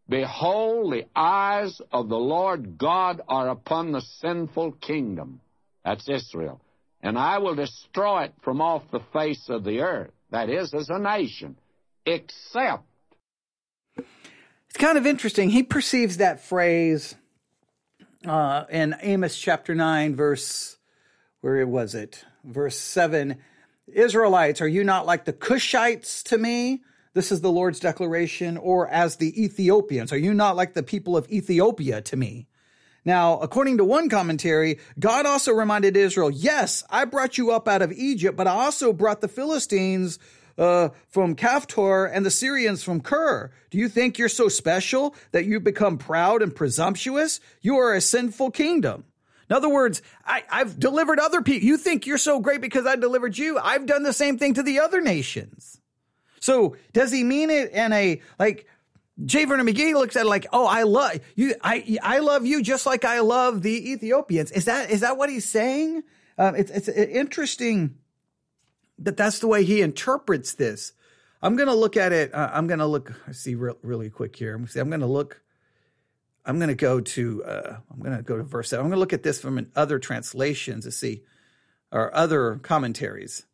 [0.09, 5.41] Behold, the eyes of the Lord God are upon the sinful kingdom.
[5.83, 6.61] That's Israel.
[7.01, 10.89] and I will destroy it from off the face of the earth, that is, as
[10.89, 11.55] a nation,
[12.05, 12.83] except.
[13.97, 15.49] It's kind of interesting.
[15.49, 17.15] He perceives that phrase
[18.25, 20.77] uh, in Amos chapter 9, verse,
[21.41, 22.25] where was it?
[22.43, 23.37] Verse 7
[23.87, 26.81] Israelites, are you not like the Cushites to me?
[27.13, 28.57] This is the Lord's declaration.
[28.57, 32.47] Or as the Ethiopians, are you not like the people of Ethiopia to me?
[33.05, 37.81] Now, according to one commentary, God also reminded Israel, yes, I brought you up out
[37.81, 40.19] of Egypt, but I also brought the Philistines
[40.57, 43.51] uh, from Caphtor and the Syrians from Kir.
[43.69, 47.39] Do you think you're so special that you've become proud and presumptuous?
[47.61, 49.05] You are a sinful kingdom.
[49.49, 51.65] In other words, I, have delivered other people.
[51.65, 53.57] You think you're so great because I delivered you.
[53.57, 55.79] I've done the same thing to the other nations.
[56.39, 58.67] So does he mean it in a like
[59.25, 59.45] J.
[59.45, 61.55] Vernon McGee looks at it like, oh, I love you.
[61.61, 64.51] I I love you just like I love the Ethiopians.
[64.51, 66.03] Is that is that what he's saying?
[66.37, 67.95] Um, it's it's interesting
[68.99, 70.93] that that's the way he interprets this.
[71.41, 72.33] I'm to look at it.
[72.33, 73.13] Uh, I'm to look.
[73.31, 74.55] See real, really quick here.
[74.55, 75.41] I'm going to look
[76.47, 78.85] I'm to go to uh, I'm to go to verse seven.
[78.85, 81.23] I'm to look at this from other translations to see
[81.91, 83.45] or other commentaries.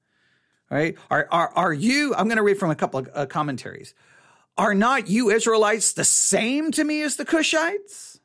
[0.73, 2.15] Right, are are are you?
[2.15, 3.93] I'm going to read from a couple of uh, commentaries.
[4.57, 8.19] Are not you Israelites the same to me as the Cushites?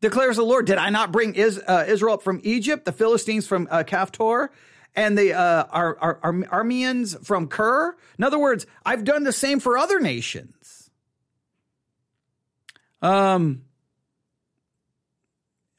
[0.00, 0.66] Declares the Lord.
[0.66, 4.50] Did I not bring Is, uh, Israel up from Egypt, the Philistines from uh, Caphtor,
[4.94, 7.96] and the uh, Ar- Ar- Ar- Arameans from Kir?
[8.16, 10.88] In other words, I've done the same for other nations.
[13.02, 13.62] Um,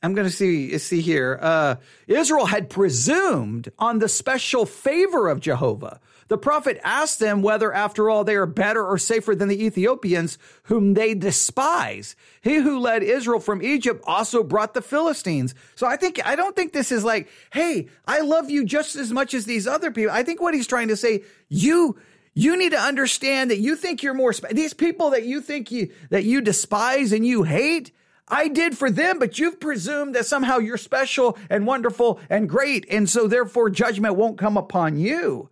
[0.03, 1.39] I'm going to see see here.
[1.41, 1.75] Uh,
[2.07, 5.99] Israel had presumed on the special favor of Jehovah.
[6.27, 10.37] The prophet asked them whether, after all, they are better or safer than the Ethiopians,
[10.63, 12.15] whom they despise.
[12.41, 15.55] He who led Israel from Egypt also brought the Philistines.
[15.75, 19.11] So I think I don't think this is like, hey, I love you just as
[19.11, 20.11] much as these other people.
[20.11, 21.97] I think what he's trying to say, you
[22.33, 25.91] you need to understand that you think you're more these people that you think you
[26.11, 27.91] that you despise and you hate
[28.27, 32.85] I did for them, but you've presumed that somehow you're special and wonderful and great.
[32.89, 35.49] And so therefore judgment won't come upon you.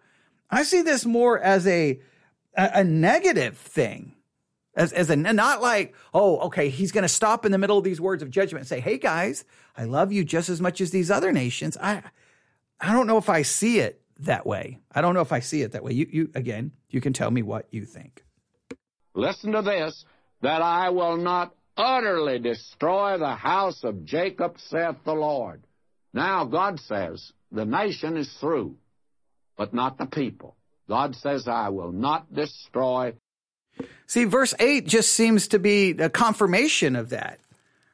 [0.49, 1.99] I see this more as a,
[2.55, 4.11] a, a negative thing.
[4.77, 7.85] As, as a, not like, oh, okay, he's going to stop in the middle of
[7.85, 9.45] these words of judgment and say, hey guys,
[9.77, 11.77] I love you just as much as these other nations.
[11.81, 12.03] I,
[12.81, 14.79] I don't know if I see it that way.
[14.93, 15.93] I don't know if I see it that way.
[15.93, 18.25] You, you, again, you can tell me what you think.
[19.13, 20.03] Listen to this,
[20.41, 25.63] that I will not utterly destroy the house of Jacob, saith the Lord.
[26.13, 28.75] Now, God says, the nation is through,
[29.57, 30.55] but not the people.
[30.87, 33.13] God says, I will not destroy.
[34.07, 37.39] See, verse 8 just seems to be a confirmation of that,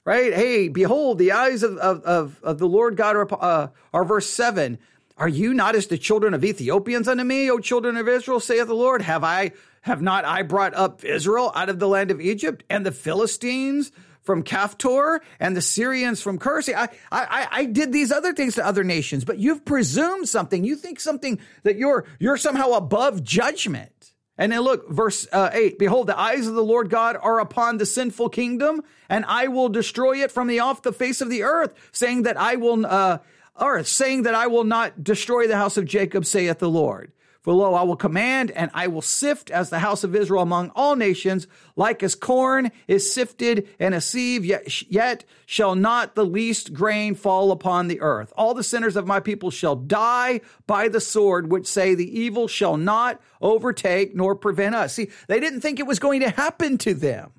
[0.06, 0.34] right?
[0.34, 4.30] Hey, behold, the eyes of, of, of, of the Lord God are, uh, are verse
[4.30, 4.78] 7.
[5.18, 8.68] Are you not as the children of Ethiopians unto me, O children of Israel, saith
[8.68, 9.02] the Lord?
[9.02, 12.86] Have I have not I brought up Israel out of the land of Egypt and
[12.86, 13.92] the Philistines
[14.22, 16.74] from Caphtor and the Syrians from Kursi?
[16.76, 20.64] I, I, I did these other things to other nations, but you've presumed something.
[20.64, 24.14] You think something that you're, you're somehow above judgment.
[24.38, 27.78] And then look, verse uh, 8 Behold, the eyes of the Lord God are upon
[27.78, 31.44] the sinful kingdom, and I will destroy it from the off the face of the
[31.44, 33.20] earth, saying that I will, uh,
[33.60, 37.12] or saying that I will not destroy the house of Jacob, saith the Lord.
[37.42, 40.70] For lo, I will command and I will sift as the house of Israel among
[40.76, 46.26] all nations, like as corn is sifted in a sieve, yet, yet shall not the
[46.26, 48.32] least grain fall upon the earth.
[48.38, 52.48] All the sinners of my people shall die by the sword, which say the evil
[52.48, 54.94] shall not overtake nor prevent us.
[54.94, 57.32] See, they didn't think it was going to happen to them.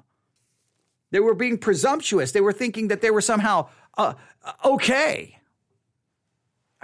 [1.12, 2.32] They were being presumptuous.
[2.32, 4.14] They were thinking that they were somehow uh,
[4.64, 5.38] okay.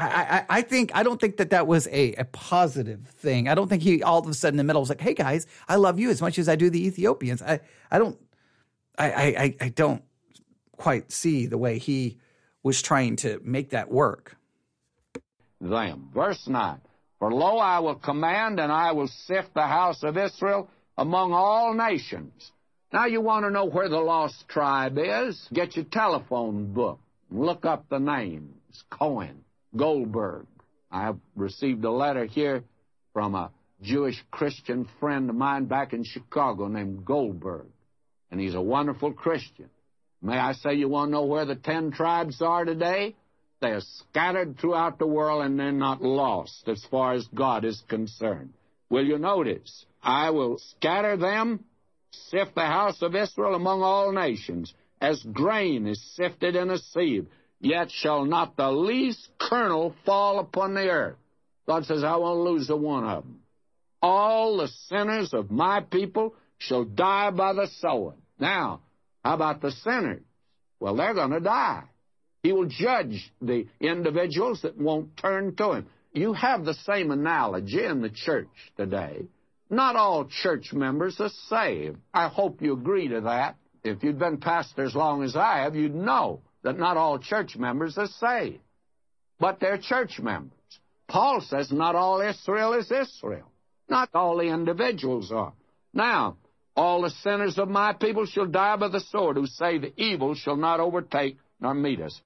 [0.00, 3.48] I, I, think I don't think that that was a, a positive thing.
[3.48, 5.46] I don't think he all of a sudden in the middle was like, "Hey guys,
[5.68, 8.16] I love you as much as I do the Ethiopians." I I don't
[8.96, 10.02] I I, I don't
[10.76, 12.18] quite see the way he
[12.62, 14.36] was trying to make that work.
[15.60, 16.80] Them verse nine.
[17.18, 21.74] For lo, I will command and I will sift the house of Israel among all
[21.74, 22.52] nations.
[22.92, 25.48] Now you want to know where the lost tribe is?
[25.52, 27.00] Get your telephone book.
[27.30, 28.84] Look up the names.
[28.88, 29.44] Cohen.
[29.78, 30.46] Goldberg.
[30.90, 32.64] I have received a letter here
[33.14, 33.50] from a
[33.80, 37.66] Jewish Christian friend of mine back in Chicago named Goldberg,
[38.30, 39.70] and he's a wonderful Christian.
[40.20, 43.14] May I say you want to know where the ten tribes are today?
[43.60, 47.82] They are scattered throughout the world and they're not lost as far as God is
[47.88, 48.52] concerned.
[48.90, 49.84] Will you notice?
[50.02, 51.64] I will scatter them,
[52.10, 57.26] sift the house of Israel among all nations, as grain is sifted in a sieve.
[57.60, 61.16] Yet shall not the least kernel fall upon the earth.
[61.66, 63.40] God says, I won't lose a one of them.
[64.00, 68.22] All the sinners of my people shall die by the sowing.
[68.38, 68.80] Now,
[69.24, 70.22] how about the sinners?
[70.80, 71.84] Well, they're going to die.
[72.42, 75.86] He will judge the individuals that won't turn to Him.
[76.12, 79.26] You have the same analogy in the church today.
[79.68, 81.98] Not all church members are saved.
[82.14, 83.56] I hope you agree to that.
[83.84, 87.56] If you'd been pastor as long as I have, you'd know that not all church
[87.56, 88.60] members are saved.
[89.38, 90.52] But they're church members.
[91.08, 93.50] Paul says not all Israel is Israel.
[93.88, 95.52] Not all the individuals are.
[95.94, 96.36] Now,
[96.76, 100.34] all the sinners of my people shall die by the sword, who say the evil
[100.34, 102.20] shall not overtake nor meet us.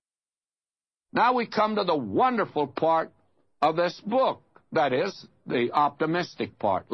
[1.13, 3.13] Now we come to the wonderful part
[3.61, 4.43] of this book.
[4.73, 6.87] That is, the optimistic part.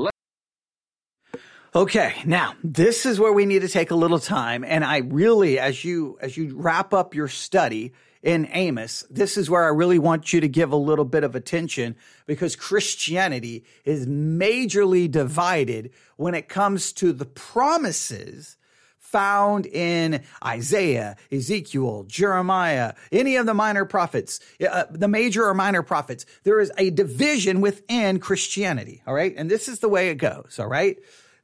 [1.75, 5.59] Okay, now this is where we need to take a little time, and I really,
[5.59, 7.93] as you as you wrap up your study
[8.23, 11.35] in Amos, this is where I really want you to give a little bit of
[11.35, 11.97] attention
[12.27, 18.57] because Christianity is majorly divided when it comes to the promises
[18.99, 25.83] found in Isaiah, Ezekiel, Jeremiah, any of the minor prophets, uh, the major or minor
[25.83, 26.25] prophets.
[26.45, 29.03] There is a division within Christianity.
[29.07, 29.35] All right.
[29.37, 30.59] And this is the way it goes.
[30.59, 30.99] All right.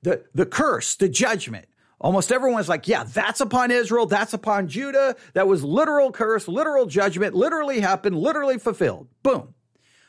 [0.04, 1.66] The, the curse, the judgment.
[1.98, 4.04] Almost everyone's like, yeah, that's upon Israel.
[4.04, 5.16] That's upon Judah.
[5.32, 9.08] That was literal curse, literal judgment, literally happened, literally fulfilled.
[9.22, 9.54] Boom.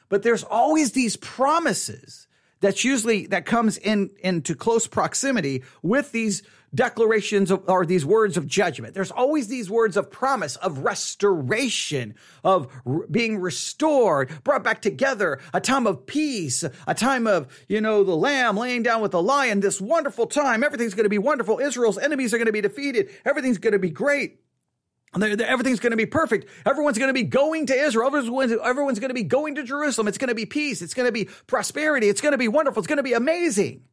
[0.09, 2.27] But there's always these promises
[2.59, 6.43] that's usually that comes in into close proximity with these
[6.75, 8.93] declarations of, or these words of judgment.
[8.93, 15.39] There's always these words of promise, of restoration, of r- being restored, brought back together,
[15.53, 19.21] a time of peace, a time of, you know, the lamb laying down with the
[19.21, 20.63] lion, this wonderful time.
[20.63, 21.59] Everything's going to be wonderful.
[21.59, 23.09] Israel's enemies are going to be defeated.
[23.25, 24.41] Everything's going to be great.
[25.15, 26.49] Everything's going to be perfect.
[26.65, 28.13] Everyone's going to be going to Israel.
[28.13, 30.09] Everyone's, everyone's going to be going to Jerusalem.
[30.09, 30.81] It's going to be peace.
[30.81, 32.09] It's going to be prosperity.
[32.09, 32.81] It's going to be wonderful.
[32.81, 33.83] It's going to be amazing.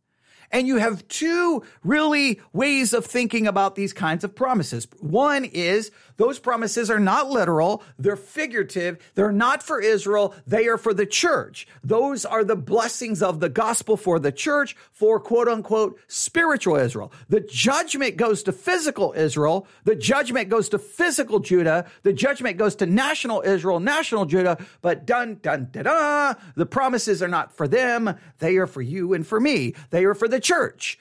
[0.52, 4.86] And you have two really ways of thinking about these kinds of promises.
[5.00, 7.82] One is those promises are not literal.
[7.98, 8.98] They're figurative.
[9.14, 10.34] They're not for Israel.
[10.46, 11.66] They are for the church.
[11.82, 17.12] Those are the blessings of the gospel for the church, for quote unquote spiritual Israel.
[17.28, 19.66] The judgment goes to physical Israel.
[19.84, 21.86] The judgment goes to physical Judah.
[22.02, 24.58] The judgment goes to national Israel, national Judah.
[24.80, 28.16] But dun, dun, da, da, the promises are not for them.
[28.38, 29.74] They are for you and for me.
[29.90, 30.98] They are for the church,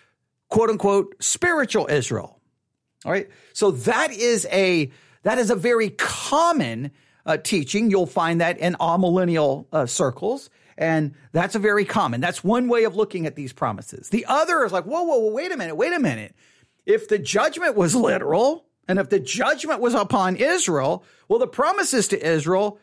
[0.50, 2.41] quote unquote, spiritual Israel.
[3.06, 3.30] All right.
[3.54, 4.92] So that is a,
[5.24, 6.92] that is a very common
[7.26, 7.90] uh, teaching.
[7.90, 10.50] You'll find that in amillennial uh, circles.
[10.78, 12.22] And that's a very common.
[12.22, 14.10] That's one way of looking at these promises.
[14.10, 16.36] The other is like, whoa, whoa, whoa, wait a minute, wait a minute.
[16.86, 22.08] If the judgment was literal, and if the judgment was upon Israel, well, the promises
[22.10, 22.80] to Israel,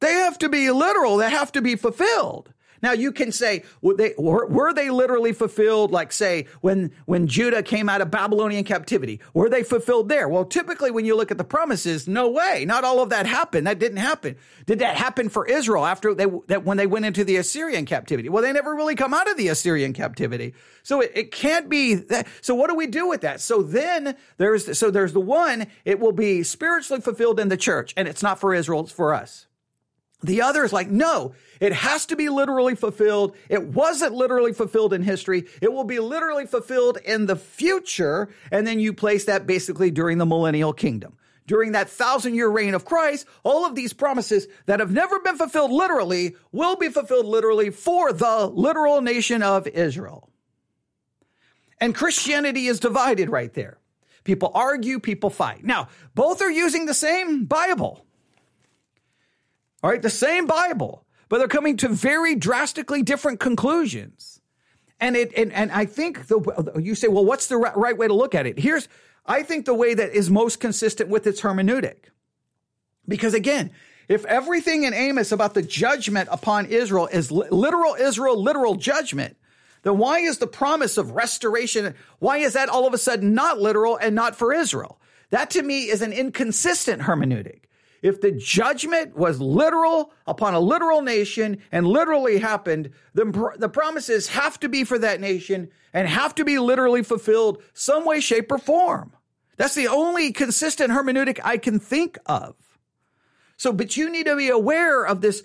[0.00, 1.18] they have to be literal.
[1.18, 2.52] They have to be fulfilled.
[2.82, 5.92] Now you can say, were they, were, were they literally fulfilled?
[5.92, 10.28] Like say when, when Judah came out of Babylonian captivity, were they fulfilled there?
[10.28, 12.64] Well, typically when you look at the promises, no way.
[12.66, 13.66] Not all of that happened.
[13.66, 14.36] That didn't happen.
[14.66, 18.28] Did that happen for Israel after they, that when they went into the Assyrian captivity?
[18.28, 20.54] Well, they never really come out of the Assyrian captivity.
[20.82, 22.26] So it, it can't be that.
[22.40, 23.40] So what do we do with that?
[23.40, 27.94] So then there's, so there's the one, it will be spiritually fulfilled in the church
[27.96, 29.46] and it's not for Israel, it's for us.
[30.22, 33.36] The other is like, no, it has to be literally fulfilled.
[33.48, 35.46] It wasn't literally fulfilled in history.
[35.60, 38.28] It will be literally fulfilled in the future.
[38.50, 41.16] And then you place that basically during the millennial kingdom.
[41.46, 45.36] During that thousand year reign of Christ, all of these promises that have never been
[45.36, 50.30] fulfilled literally will be fulfilled literally for the literal nation of Israel.
[51.80, 53.78] And Christianity is divided right there.
[54.22, 55.64] People argue, people fight.
[55.64, 58.06] Now, both are using the same Bible.
[59.82, 64.40] All right, the same Bible, but they're coming to very drastically different conclusions.
[65.00, 68.14] And it and, and I think the you say, well, what's the right way to
[68.14, 68.58] look at it?
[68.58, 68.88] Here's
[69.26, 72.10] I think the way that is most consistent with its hermeneutic.
[73.08, 73.72] Because again,
[74.08, 79.36] if everything in Amos about the judgment upon Israel is literal Israel, literal judgment,
[79.82, 83.60] then why is the promise of restoration, why is that all of a sudden not
[83.60, 85.00] literal and not for Israel?
[85.30, 87.61] That to me is an inconsistent hermeneutic.
[88.02, 93.68] If the judgment was literal upon a literal nation and literally happened, then pr- the
[93.68, 98.20] promises have to be for that nation and have to be literally fulfilled some way,
[98.20, 99.12] shape, or form.
[99.56, 102.56] That's the only consistent hermeneutic I can think of.
[103.62, 105.44] So, but you need to be aware of this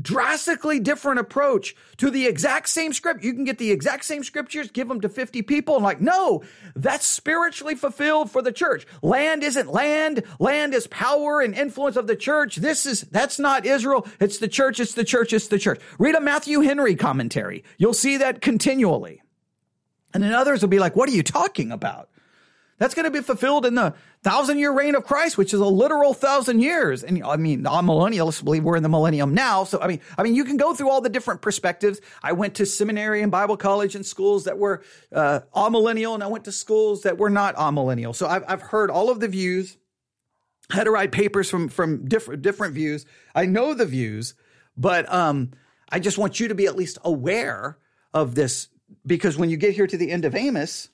[0.00, 3.22] drastically different approach to the exact same script.
[3.22, 6.42] You can get the exact same scriptures, give them to 50 people and like, no,
[6.74, 8.86] that's spiritually fulfilled for the church.
[9.02, 10.22] Land isn't land.
[10.38, 12.56] Land is power and influence of the church.
[12.56, 14.08] This is, that's not Israel.
[14.20, 14.80] It's the church.
[14.80, 15.34] It's the church.
[15.34, 15.82] It's the church.
[15.98, 17.62] Read a Matthew Henry commentary.
[17.76, 19.20] You'll see that continually.
[20.14, 22.08] And then others will be like, what are you talking about?
[22.80, 25.66] That's going to be fulfilled in the thousand year reign of Christ, which is a
[25.66, 27.04] literal thousand years.
[27.04, 29.64] And I mean, non-millennialists believe we're in the millennium now.
[29.64, 32.00] So I mean, I mean, you can go through all the different perspectives.
[32.22, 34.82] I went to seminary and Bible college and schools that were
[35.14, 38.14] uh, millennial, and I went to schools that were not all millennial.
[38.14, 39.76] So I've, I've heard all of the views.
[40.72, 43.04] I had to write papers from from different different views.
[43.34, 44.32] I know the views,
[44.74, 45.50] but um,
[45.90, 47.76] I just want you to be at least aware
[48.14, 48.68] of this
[49.04, 50.88] because when you get here to the end of Amos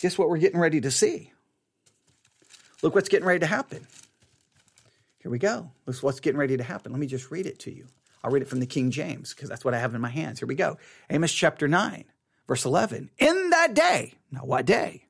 [0.00, 1.32] guess what we're getting ready to see?
[2.82, 3.86] Look what's getting ready to happen.
[5.18, 5.70] Here we go.
[5.86, 6.92] Look what's getting ready to happen.
[6.92, 7.86] Let me just read it to you.
[8.24, 10.40] I'll read it from the King James because that's what I have in my hands.
[10.40, 10.78] Here we go.
[11.10, 12.04] Amos chapter 9,
[12.48, 13.10] verse 11.
[13.18, 15.06] In that day, now what day?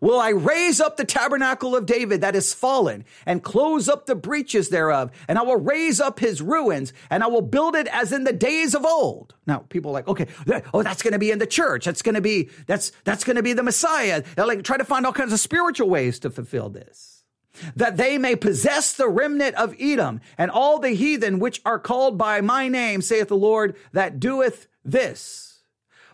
[0.00, 4.14] Will I raise up the tabernacle of David that is fallen and close up the
[4.14, 5.10] breaches thereof.
[5.28, 8.32] And I will raise up his ruins and I will build it as in the
[8.32, 9.34] days of old.
[9.46, 10.26] Now people are like, okay,
[10.72, 11.84] oh, that's going to be in the church.
[11.84, 14.22] That's going to be, that's, that's going to be the Messiah.
[14.36, 17.24] They're like try to find all kinds of spiritual ways to fulfill this.
[17.74, 22.16] That they may possess the remnant of Edom and all the heathen which are called
[22.16, 25.47] by my name, saith the Lord, that doeth this.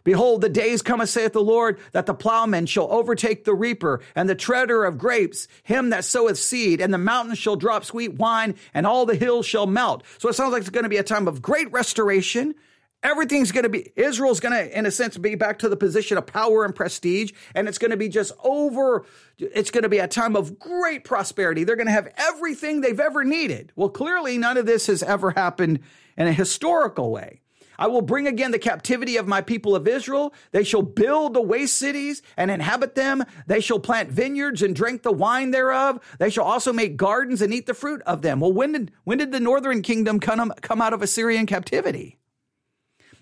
[0.05, 4.29] Behold, the days cometh, saith the Lord, that the plowman shall overtake the reaper, and
[4.29, 8.55] the treader of grapes, him that soweth seed, and the mountains shall drop sweet wine,
[8.75, 10.05] and all the hills shall melt.
[10.19, 12.55] So it sounds like it's going to be a time of great restoration.
[13.03, 16.17] Everything's going to be, Israel's going to, in a sense, be back to the position
[16.19, 19.05] of power and prestige, and it's going to be just over,
[19.39, 21.65] it's going to be a time of great prosperity.
[21.65, 23.73] They're going to have everything they've ever needed.
[23.77, 25.81] Well, clearly, none of this has ever happened
[26.17, 27.41] in a historical way.
[27.79, 30.35] I will bring again the captivity of my people of Israel.
[30.53, 33.25] They shall build the waste cities and inhabit them.
[33.47, 36.01] They shall plant vineyards and drink the wine thereof.
[36.19, 38.41] They shall also make gardens and eat the fruit of them.
[38.41, 42.19] Well, when did, when did the northern kingdom come, come out of Assyrian captivity?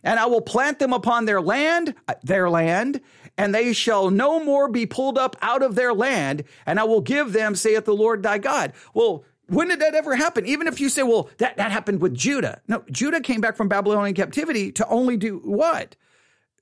[0.04, 3.00] And I will plant them upon their land, uh, their land,
[3.38, 7.00] and they shall no more be pulled up out of their land, and I will
[7.00, 8.72] give them, saith the Lord thy God.
[8.94, 10.46] Well, when did that ever happen?
[10.46, 12.60] Even if you say, well, that, that happened with Judah.
[12.68, 15.96] No, Judah came back from Babylonian captivity to only do what?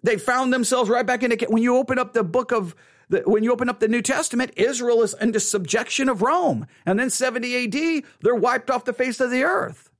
[0.02, 1.50] They found themselves right back in it.
[1.50, 2.74] When you open up the book of,
[3.08, 6.66] the, when you open up the New Testament, Israel is under subjection of Rome.
[6.86, 9.90] And then 70 AD, they're wiped off the face of the earth.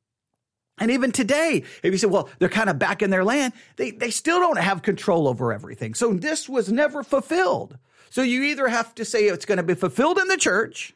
[0.79, 3.91] And even today, if you say, well, they're kind of back in their land, they,
[3.91, 5.93] they still don't have control over everything.
[5.93, 7.77] So this was never fulfilled.
[8.09, 10.95] So you either have to say it's going to be fulfilled in the church,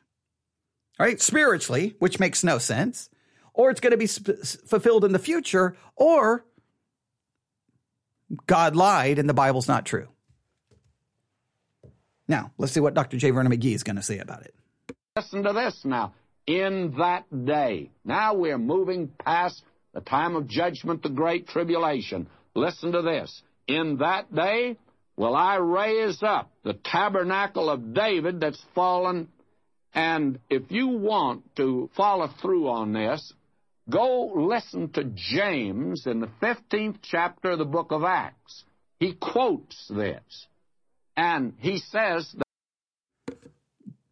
[0.99, 1.21] right?
[1.21, 3.09] Spiritually, which makes no sense,
[3.53, 6.45] or it's going to be sp- fulfilled in the future, or
[8.47, 10.09] God lied and the Bible's not true.
[12.27, 13.19] Now, let's see what Dr.
[13.19, 13.31] J.
[13.31, 14.55] Vernon McGee is going to say about it.
[15.17, 16.15] Listen to this now.
[16.47, 17.91] In that day.
[18.05, 22.27] Now we're moving past the time of judgment, the great tribulation.
[22.55, 23.43] Listen to this.
[23.69, 24.77] In that day
[25.17, 29.29] will I raise up the tabernacle of David that's fallen
[29.95, 33.33] and if you want to follow through on this,
[33.89, 38.65] go listen to James in the 15th chapter of the book of Acts.
[38.99, 40.47] He quotes this.
[41.17, 42.35] And he says
[43.29, 43.39] that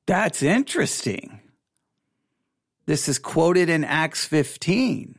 [0.07, 1.41] That's interesting.
[2.87, 5.17] This is quoted in Acts 15.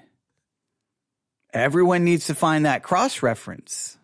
[1.53, 3.97] Everyone needs to find that cross reference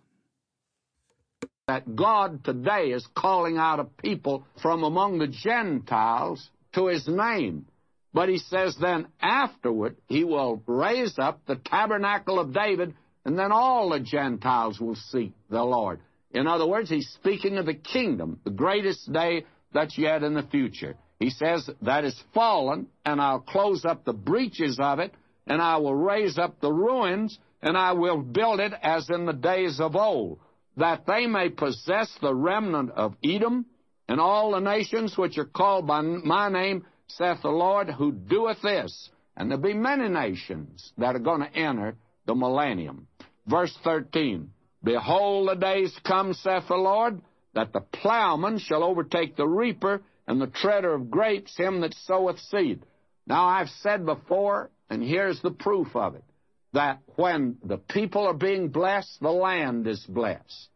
[1.70, 7.68] that God today is calling out a people from among the Gentiles to his name.
[8.12, 13.52] But he says then afterward he will raise up the tabernacle of David, and then
[13.52, 16.00] all the Gentiles will seek the Lord.
[16.32, 20.48] In other words, he's speaking of the kingdom, the greatest day that's yet in the
[20.50, 20.96] future.
[21.20, 25.14] He says, That is fallen, and I'll close up the breaches of it,
[25.46, 29.34] and I will raise up the ruins, and I will build it as in the
[29.34, 30.40] days of old
[30.80, 33.66] that they may possess the remnant of Edom
[34.08, 38.62] and all the nations which are called by my name, saith the Lord, who doeth
[38.62, 39.10] this.
[39.38, 43.08] And there'll be many nations that are going to enter the millennium.
[43.46, 44.50] Verse 13
[44.84, 47.22] Behold, the days come, saith the Lord,
[47.54, 52.40] that the plowman shall overtake the reaper, and the treader of grapes him that soweth
[52.40, 52.84] seed.
[53.28, 56.24] Now I've said before, and here's the proof of it
[56.74, 60.69] that when the people are being blessed, the land is blessed.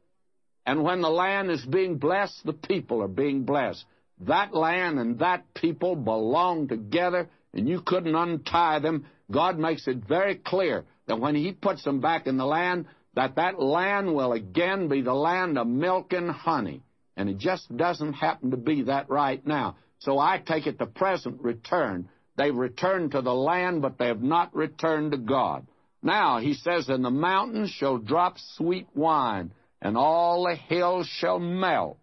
[0.66, 3.84] And when the land is being blessed, the people are being blessed.
[4.22, 9.98] That land and that people belong together and you couldn't untie them, God makes it
[10.08, 12.86] very clear that when He puts them back in the land,
[13.16, 16.82] that that land will again be the land of milk and honey.
[17.16, 19.76] And it just doesn't happen to be that right now.
[20.00, 22.10] So I take it the present return.
[22.36, 25.68] They've returned to the land, but they have not returned to God.
[26.02, 29.52] Now, he says, And the mountains shall drop sweet wine,
[29.84, 32.00] and all the hills shall melt.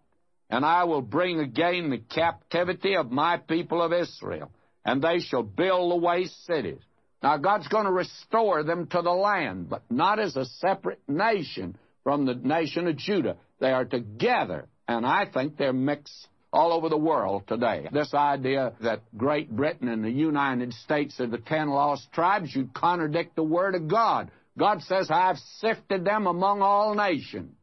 [0.49, 4.51] And I will bring again the captivity of my people of Israel,
[4.85, 6.81] and they shall build the waste cities.
[7.23, 11.77] Now, God's going to restore them to the land, but not as a separate nation
[12.03, 13.37] from the nation of Judah.
[13.59, 17.87] They are together, and I think they're mixed all over the world today.
[17.91, 22.69] This idea that Great Britain and the United States are the ten lost tribes, you
[22.73, 24.29] contradict the Word of God.
[24.57, 27.55] God says, I've sifted them among all nations.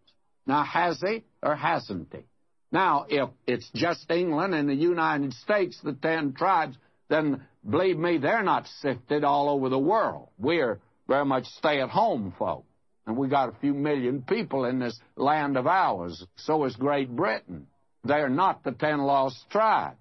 [0.49, 2.23] Now, has He or hasn't He?
[2.73, 6.77] Now, if it's just England and the United States, the ten tribes,
[7.09, 10.31] then believe me, they're not sifted all over the world.
[10.39, 12.65] We're very much stay at home folk.
[13.07, 16.27] And we got a few million people in this land of ours.
[16.37, 17.67] So is Great Britain.
[18.05, 19.97] They're not the ten lost tribes.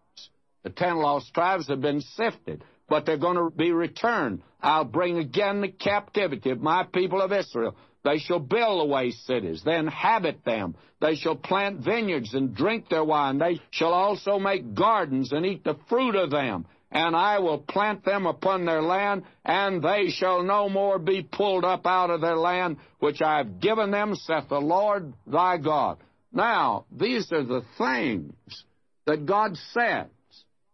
[0.64, 4.42] The ten lost tribes have been sifted, but they're going to be returned.
[4.62, 7.78] I'll bring again the captivity of my people of Israel.
[8.08, 10.76] They shall build away cities, they inhabit them.
[11.02, 13.38] They shall plant vineyards and drink their wine.
[13.38, 18.06] They shall also make gardens and eat the fruit of them and I will plant
[18.06, 22.38] them upon their land, and they shall no more be pulled up out of their
[22.38, 25.98] land, which I have given them, saith the Lord thy God.
[26.32, 28.34] Now, these are the things
[29.06, 30.08] that God says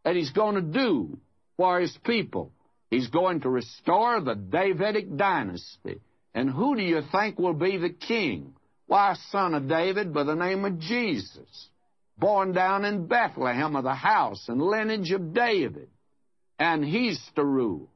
[0.04, 1.18] that He's going to do
[1.58, 2.52] for His people.
[2.92, 6.00] He's going to restore the Davidic dynasty.
[6.34, 8.54] And who do you think will be the king?
[8.88, 11.70] Why, son of David by the name of Jesus,
[12.18, 15.90] born down in Bethlehem of the house and lineage of David
[16.60, 17.90] and he's to rule.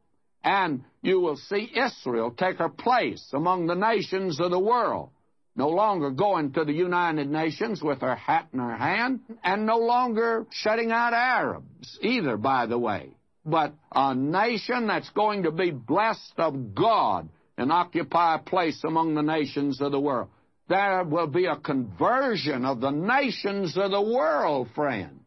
[0.44, 5.10] And you will see Israel take her place among the nations of the world,
[5.56, 9.78] no longer going to the United Nations with her hat in her hand, and no
[9.78, 13.12] longer shutting out Arabs either, by the way,
[13.46, 19.16] but a nation that's going to be blessed of God and occupy a place among
[19.16, 20.30] the nations of the world.
[20.70, 25.22] There will be a conversion of the nations of the world, friends.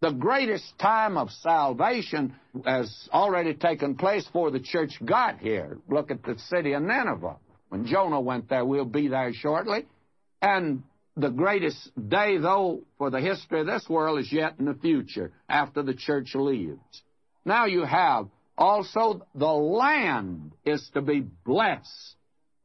[0.00, 2.34] The greatest time of salvation
[2.64, 5.78] has already taken place before the church got here.
[5.88, 7.36] Look at the city of Nineveh.
[7.68, 9.86] When Jonah went there, we'll be there shortly.
[10.40, 10.82] And
[11.16, 15.32] the greatest day, though, for the history of this world is yet in the future,
[15.48, 17.02] after the church leaves.
[17.44, 22.16] Now you have also the land is to be blessed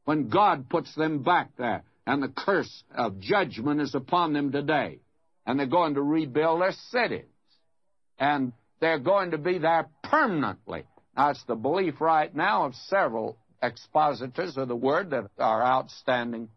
[0.04, 5.00] when God puts them back there, and the curse of judgment is upon them today
[5.50, 7.24] and they're going to rebuild their cities.
[8.18, 10.84] And they're going to be there permanently.
[11.16, 16.48] Now, it's the belief right now of several expositors of the word that are outstanding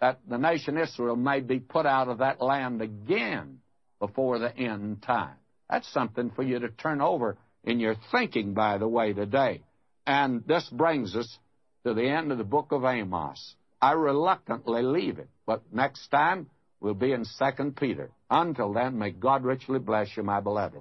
[0.00, 3.60] that the nation Israel may be put out of that land again
[3.98, 5.36] before the end time.
[5.68, 9.62] That's something for you to turn over in your thinking, by the way, today.
[10.06, 11.38] And this brings us
[11.84, 13.54] to the end of the book of Amos.
[13.80, 16.50] I reluctantly leave it, but next time
[16.80, 18.10] we'll be in 2 Peter.
[18.30, 20.80] Until then, may God richly bless you, my beloved.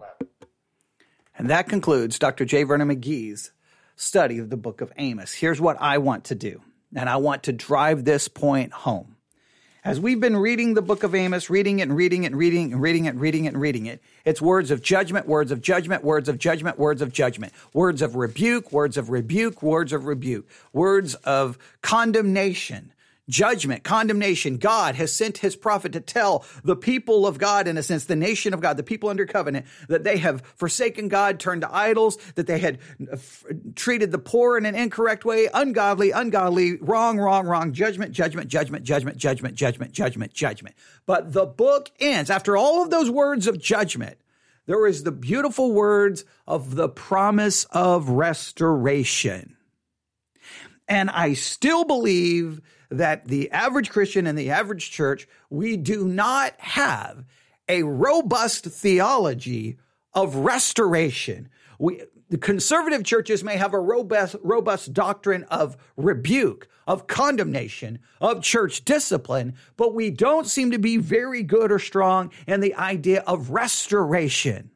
[1.38, 2.46] And that concludes Dr.
[2.46, 2.64] J.
[2.64, 3.52] Vernon McGee's
[3.96, 5.34] study of the book of Amos.
[5.34, 6.62] Here's what I want to do,
[6.94, 9.16] and I want to drive this point home.
[9.90, 12.70] As we've been reading the book of Amos, reading it and reading it and reading
[12.70, 15.52] it and reading it and reading it and reading it, it's words of judgment, words
[15.52, 19.92] of judgment, words of judgment, words of judgment, words of rebuke, words of rebuke, words
[19.92, 22.94] of rebuke, words of condemnation,
[23.30, 24.58] judgment, condemnation.
[24.58, 28.16] God has sent his prophet to tell the people of God, in a sense, the
[28.16, 32.18] nation of God, the people under covenant, that they have forsaken God, turned to idols,
[32.36, 37.20] that they had uh, f- treated the poor in an incorrect way, ungodly, ungodly, wrong,
[37.20, 40.76] wrong, wrong, judgment, judgment, judgment, judgment, judgment, judgment, judgment, judgment.
[41.06, 44.18] But the book ends after all of those words of judgment.
[44.66, 49.56] There is the beautiful words of the promise of restoration.
[50.88, 56.54] And I still believe that the average Christian and the average church, we do not
[56.60, 57.26] have
[57.68, 59.78] a robust theology
[60.14, 61.50] of restoration.
[61.78, 68.42] We, the conservative churches may have a robust, robust doctrine of rebuke, of condemnation, of
[68.42, 73.22] church discipline, but we don't seem to be very good or strong in the idea
[73.22, 74.72] of restoration.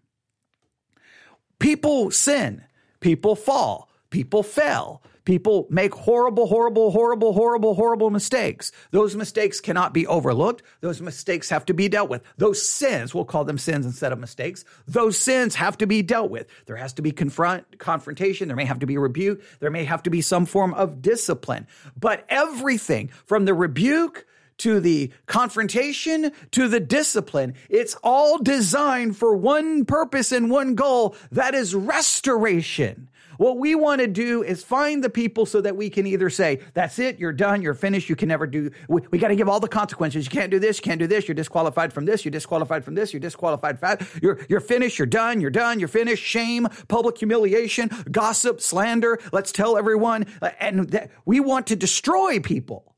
[1.60, 2.64] People sin,
[3.00, 8.72] people fall, people fail, People make horrible, horrible, horrible, horrible, horrible mistakes.
[8.92, 10.64] Those mistakes cannot be overlooked.
[10.82, 12.24] Those mistakes have to be dealt with.
[12.38, 14.66] Those sins, we'll call them sins instead of mistakes.
[14.86, 16.48] Those sins have to be dealt with.
[16.66, 18.50] There has to be confront, confrontation.
[18.50, 19.42] There may have to be rebuke.
[19.60, 21.68] There may have to be some form of discipline.
[21.98, 24.26] But everything from the rebuke
[24.58, 27.54] to the confrontation to the discipline.
[27.70, 31.16] It's all designed for one purpose and one goal.
[31.32, 33.10] That is restoration.
[33.44, 36.62] What we want to do is find the people so that we can either say,
[36.74, 39.50] that's it, you're done, you're finished, you can never do, we, we got to give
[39.50, 40.24] all the consequences.
[40.24, 42.96] You can't do this, you can't do this, you're disqualified from this, you're disqualified from
[42.96, 47.18] this, you're disqualified fat, you're, you're finished, you're done, you're done, you're finished, shame, public
[47.18, 50.26] humiliation, gossip, slander, let's tell everyone.
[50.42, 52.93] Uh, and that we want to destroy people.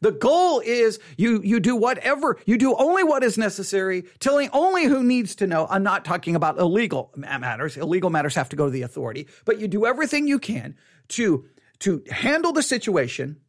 [0.00, 4.84] The goal is you, you do whatever, you do only what is necessary, telling only
[4.84, 5.66] who needs to know.
[5.68, 7.76] I'm not talking about illegal matters.
[7.76, 10.76] Illegal matters have to go to the authority, but you do everything you can
[11.08, 11.46] to,
[11.80, 13.40] to handle the situation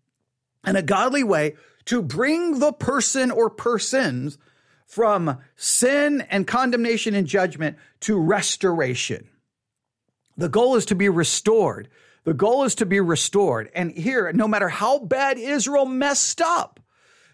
[0.65, 4.37] in a godly way to bring the person or persons
[4.85, 9.27] from sin and condemnation and judgment to restoration.
[10.37, 11.89] The goal is to be restored.
[12.27, 13.71] The goal is to be restored.
[13.73, 16.81] And here, no matter how bad Israel messed up,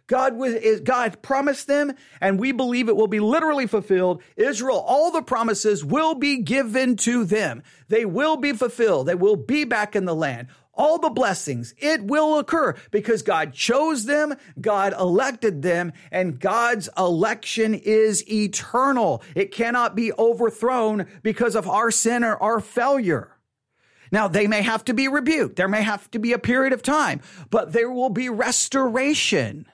[0.05, 4.21] God was, God promised them, and we believe it will be literally fulfilled.
[4.35, 7.63] Israel, all the promises will be given to them.
[7.87, 9.07] They will be fulfilled.
[9.07, 10.49] They will be back in the land.
[10.75, 16.87] All the blessings, it will occur because God chose them, God elected them, and God's
[16.95, 19.23] election is eternal.
[19.33, 23.32] It cannot be overthrown because of our sin or our failure.
[24.13, 25.55] Now, they may have to be rebuked.
[25.55, 29.65] There may have to be a period of time, but there will be restoration.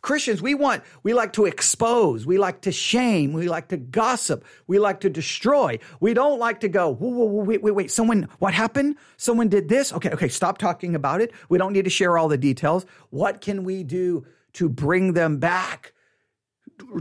[0.00, 4.44] Christians, we want, we like to expose, we like to shame, we like to gossip,
[4.68, 5.80] we like to destroy.
[5.98, 8.94] We don't like to go, whoa, whoa, whoa, wait, wait, wait, someone, what happened?
[9.16, 9.92] Someone did this?
[9.92, 11.32] Okay, okay, stop talking about it.
[11.48, 12.86] We don't need to share all the details.
[13.10, 15.94] What can we do to bring them back,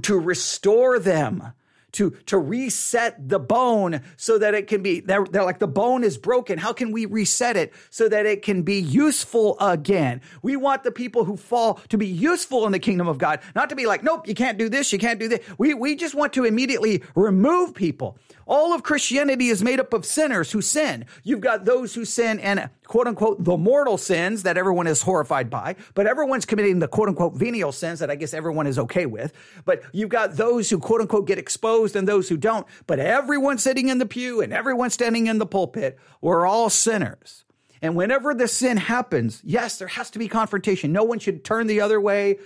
[0.01, 1.53] to restore them?
[1.97, 6.03] To, to reset the bone so that it can be, they're, they're like the bone
[6.03, 6.59] is broken.
[6.59, 10.21] How can we reset it so that it can be useful again?
[10.43, 13.69] We want the people who fall to be useful in the kingdom of God, not
[13.69, 15.39] to be like, nope, you can't do this, you can't do this.
[15.57, 18.19] We, we just want to immediately remove people.
[18.47, 21.05] All of Christianity is made up of sinners who sin.
[21.23, 25.49] You've got those who sin and quote unquote the mortal sins that everyone is horrified
[25.49, 29.05] by, but everyone's committing the quote unquote venial sins that I guess everyone is okay
[29.05, 29.33] with.
[29.65, 32.65] But you've got those who quote unquote get exposed and those who don't.
[32.87, 37.43] But everyone sitting in the pew and everyone standing in the pulpit, we're all sinners.
[37.81, 40.91] And whenever the sin happens, yes, there has to be confrontation.
[40.91, 42.39] No one should turn the other way.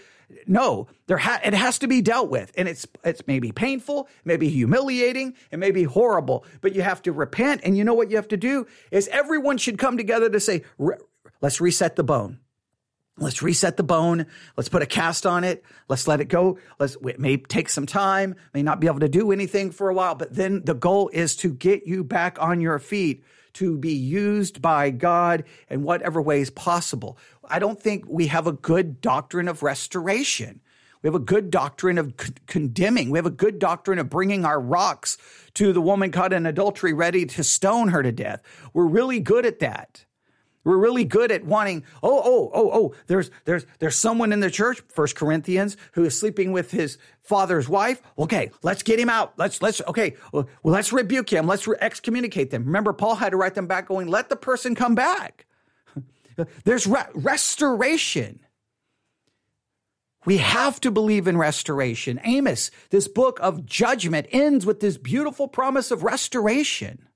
[0.48, 4.50] No, there ha- it has to be dealt with, and it's it's maybe painful, maybe
[4.50, 7.62] humiliating, it may be horrible, but you have to repent.
[7.64, 10.64] And you know what you have to do is everyone should come together to say,
[11.42, 12.40] let's reset the bone.
[13.18, 14.26] Let's reset the bone.
[14.58, 15.64] Let's put a cast on it.
[15.88, 16.58] Let's let it go.
[16.80, 19.94] Let's, it may take some time, may not be able to do anything for a
[19.94, 23.24] while, but then the goal is to get you back on your feet
[23.54, 27.18] to be used by God in whatever ways possible.
[27.48, 30.62] I don't think we have a good doctrine of restoration.
[31.02, 33.10] We have a good doctrine of c- condemning.
[33.10, 35.18] We have a good doctrine of bringing our rocks
[35.56, 38.42] to the woman caught in adultery, ready to stone her to death.
[38.74, 40.06] We're really good at that.
[40.64, 44.52] We're really good at wanting, oh, oh, oh, oh, there's, there's, there's someone in the
[44.52, 48.02] church, First Corinthians, who is sleeping with his father's wife.
[48.18, 49.34] Okay, let's get him out.
[49.38, 51.48] Let's, let's, okay, well, let's rebuke him.
[51.48, 52.66] Let's excommunicate them.
[52.66, 55.48] Remember, Paul had to write them back going, let the person come back.
[56.64, 58.40] there's re- restoration.
[60.26, 62.22] We have to believe in restoration.
[62.24, 67.08] Amos, this book of judgment ends with this beautiful promise of restoration.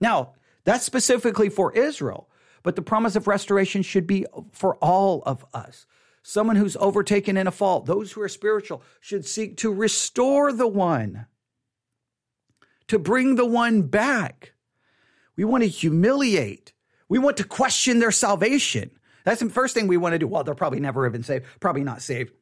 [0.00, 2.28] Now, that's specifically for Israel.
[2.66, 5.86] But the promise of restoration should be for all of us.
[6.24, 10.66] Someone who's overtaken in a fault, those who are spiritual, should seek to restore the
[10.66, 11.26] one,
[12.88, 14.54] to bring the one back.
[15.36, 16.72] We want to humiliate.
[17.08, 18.90] We want to question their salvation.
[19.22, 20.26] That's the first thing we want to do.
[20.26, 22.32] Well, they'll probably never been saved, probably not saved.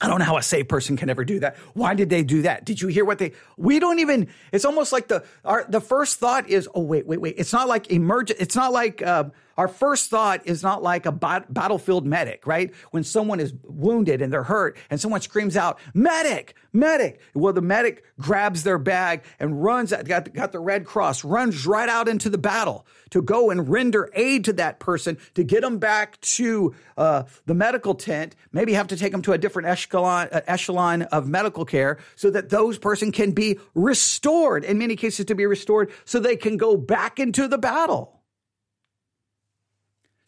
[0.00, 1.56] I don't know how a saved person can ever do that.
[1.74, 2.64] Why did they do that?
[2.64, 6.18] Did you hear what they, we don't even, it's almost like the, our, the first
[6.18, 7.34] thought is, oh, wait, wait, wait.
[7.36, 8.40] It's not like emergent.
[8.40, 9.24] It's not like, uh,
[9.60, 12.74] our first thought is not like a bat- battlefield medic, right?
[12.92, 17.20] When someone is wounded and they're hurt and someone screams out, medic, medic.
[17.34, 21.90] Well, the medic grabs their bag and runs, got, got the Red Cross, runs right
[21.90, 25.76] out into the battle to go and render aid to that person to get them
[25.76, 30.26] back to uh, the medical tent, maybe have to take them to a different echelon,
[30.32, 35.26] uh, echelon of medical care so that those person can be restored, in many cases
[35.26, 38.19] to be restored so they can go back into the battle.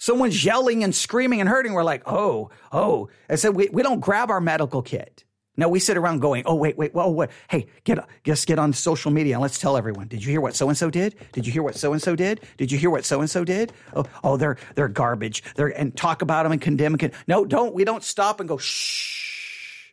[0.03, 3.09] Someone's yelling and screaming and hurting, we're like, oh, oh.
[3.29, 5.25] And so we, we don't grab our medical kit.
[5.57, 7.31] No, we sit around going, oh, wait, wait, oh, whoa, what?
[7.49, 10.09] Hey, get, just get on social media and let's tell everyone.
[10.09, 11.15] Did you hear what so and so did?
[11.33, 12.41] Did you hear what so and so did?
[12.57, 13.73] Did you hear what so and so did?
[13.95, 15.45] Oh, oh, they're they're garbage.
[15.55, 16.99] They're and talk about them and condemn.
[16.99, 17.73] Con- no, don't.
[17.73, 18.57] We don't stop and go.
[18.57, 19.93] Shh.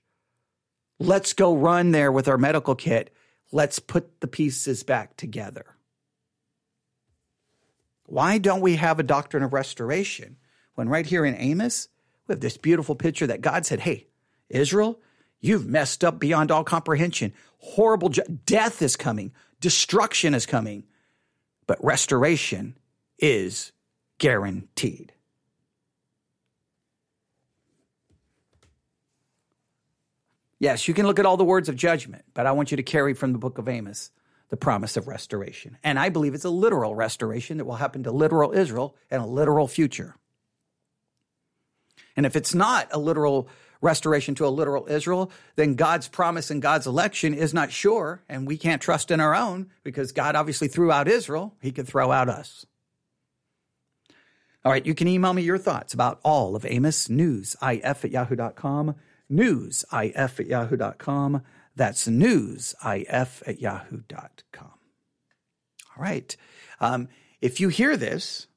[0.98, 3.14] Let's go run there with our medical kit.
[3.52, 5.66] Let's put the pieces back together.
[8.10, 10.38] Why don't we have a doctrine of restoration
[10.76, 11.90] when right here in Amos
[12.28, 14.08] we have this beautiful picture that God said, "Hey,
[14.50, 15.00] Israel."
[15.42, 17.34] You've messed up beyond all comprehension.
[17.60, 19.32] Horrible ju- death is coming,
[19.62, 20.84] destruction is coming,
[21.66, 22.78] but restoration
[23.20, 23.72] is
[24.18, 25.14] guaranteed.
[30.60, 32.84] Yes, you can look at all the words of judgment, but I want you to
[32.84, 34.12] carry from the book of Amos
[34.50, 35.78] the promise of restoration.
[35.84, 39.26] And I believe it's a literal restoration that will happen to literal Israel and a
[39.26, 40.16] literal future.
[42.16, 43.48] And if it's not a literal
[43.82, 48.46] restoration to a literal Israel, then God's promise and God's election is not sure, and
[48.46, 51.56] we can't trust in our own because God obviously threw out Israel.
[51.62, 52.66] He could throw out us.
[54.66, 58.12] All right, you can email me your thoughts about all of Amos News, if at
[58.12, 58.96] yahoo.com,
[59.30, 61.42] news, if at yahoo.com.
[61.80, 64.68] That's news, if at yahoo.com.
[64.68, 66.36] All right.
[66.82, 67.08] Um,
[67.40, 68.48] if you hear this,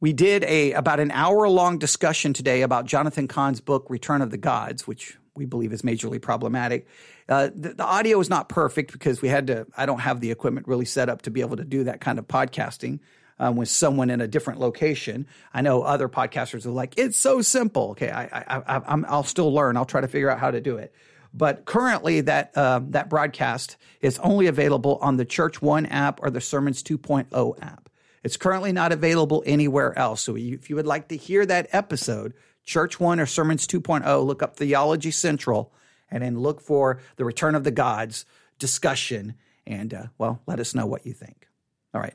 [0.00, 4.30] we did a about an hour long discussion today about Jonathan Cahn's book Return of
[4.30, 6.86] the Gods, which we believe is majorly problematic.
[7.28, 9.66] Uh, the, the, audio is not perfect because we had to.
[9.76, 12.18] I don't have the equipment really set up to be able to do that kind
[12.18, 13.00] of podcasting
[13.38, 15.26] um, with someone in a different location.
[15.52, 19.52] I know other podcasters are like, "It's so simple." Okay, I, I, I, will still
[19.52, 19.76] learn.
[19.76, 20.94] I'll try to figure out how to do it.
[21.34, 26.30] But currently, that uh, that broadcast is only available on the Church One app or
[26.30, 27.88] the Sermons 2.0 app.
[28.24, 30.22] It's currently not available anywhere else.
[30.22, 34.42] So if you would like to hear that episode, Church One or Sermons 2.0, look
[34.42, 35.72] up Theology Central
[36.10, 38.24] and then look for the Return of the Gods
[38.58, 39.34] discussion.
[39.66, 41.46] And, uh, well, let us know what you think.
[41.94, 42.14] All right.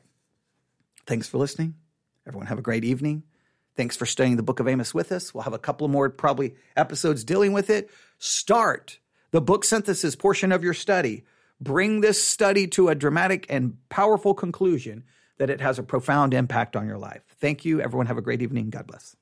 [1.06, 1.74] Thanks for listening.
[2.26, 3.22] Everyone have a great evening.
[3.76, 5.34] Thanks for studying the book of Amos with us.
[5.34, 7.90] We'll have a couple more probably episodes dealing with it.
[8.18, 8.98] Start
[9.34, 11.24] the book synthesis portion of your study.
[11.60, 15.02] Bring this study to a dramatic and powerful conclusion
[15.38, 17.22] that it has a profound impact on your life.
[17.40, 17.80] Thank you.
[17.80, 18.70] Everyone have a great evening.
[18.70, 19.16] God bless.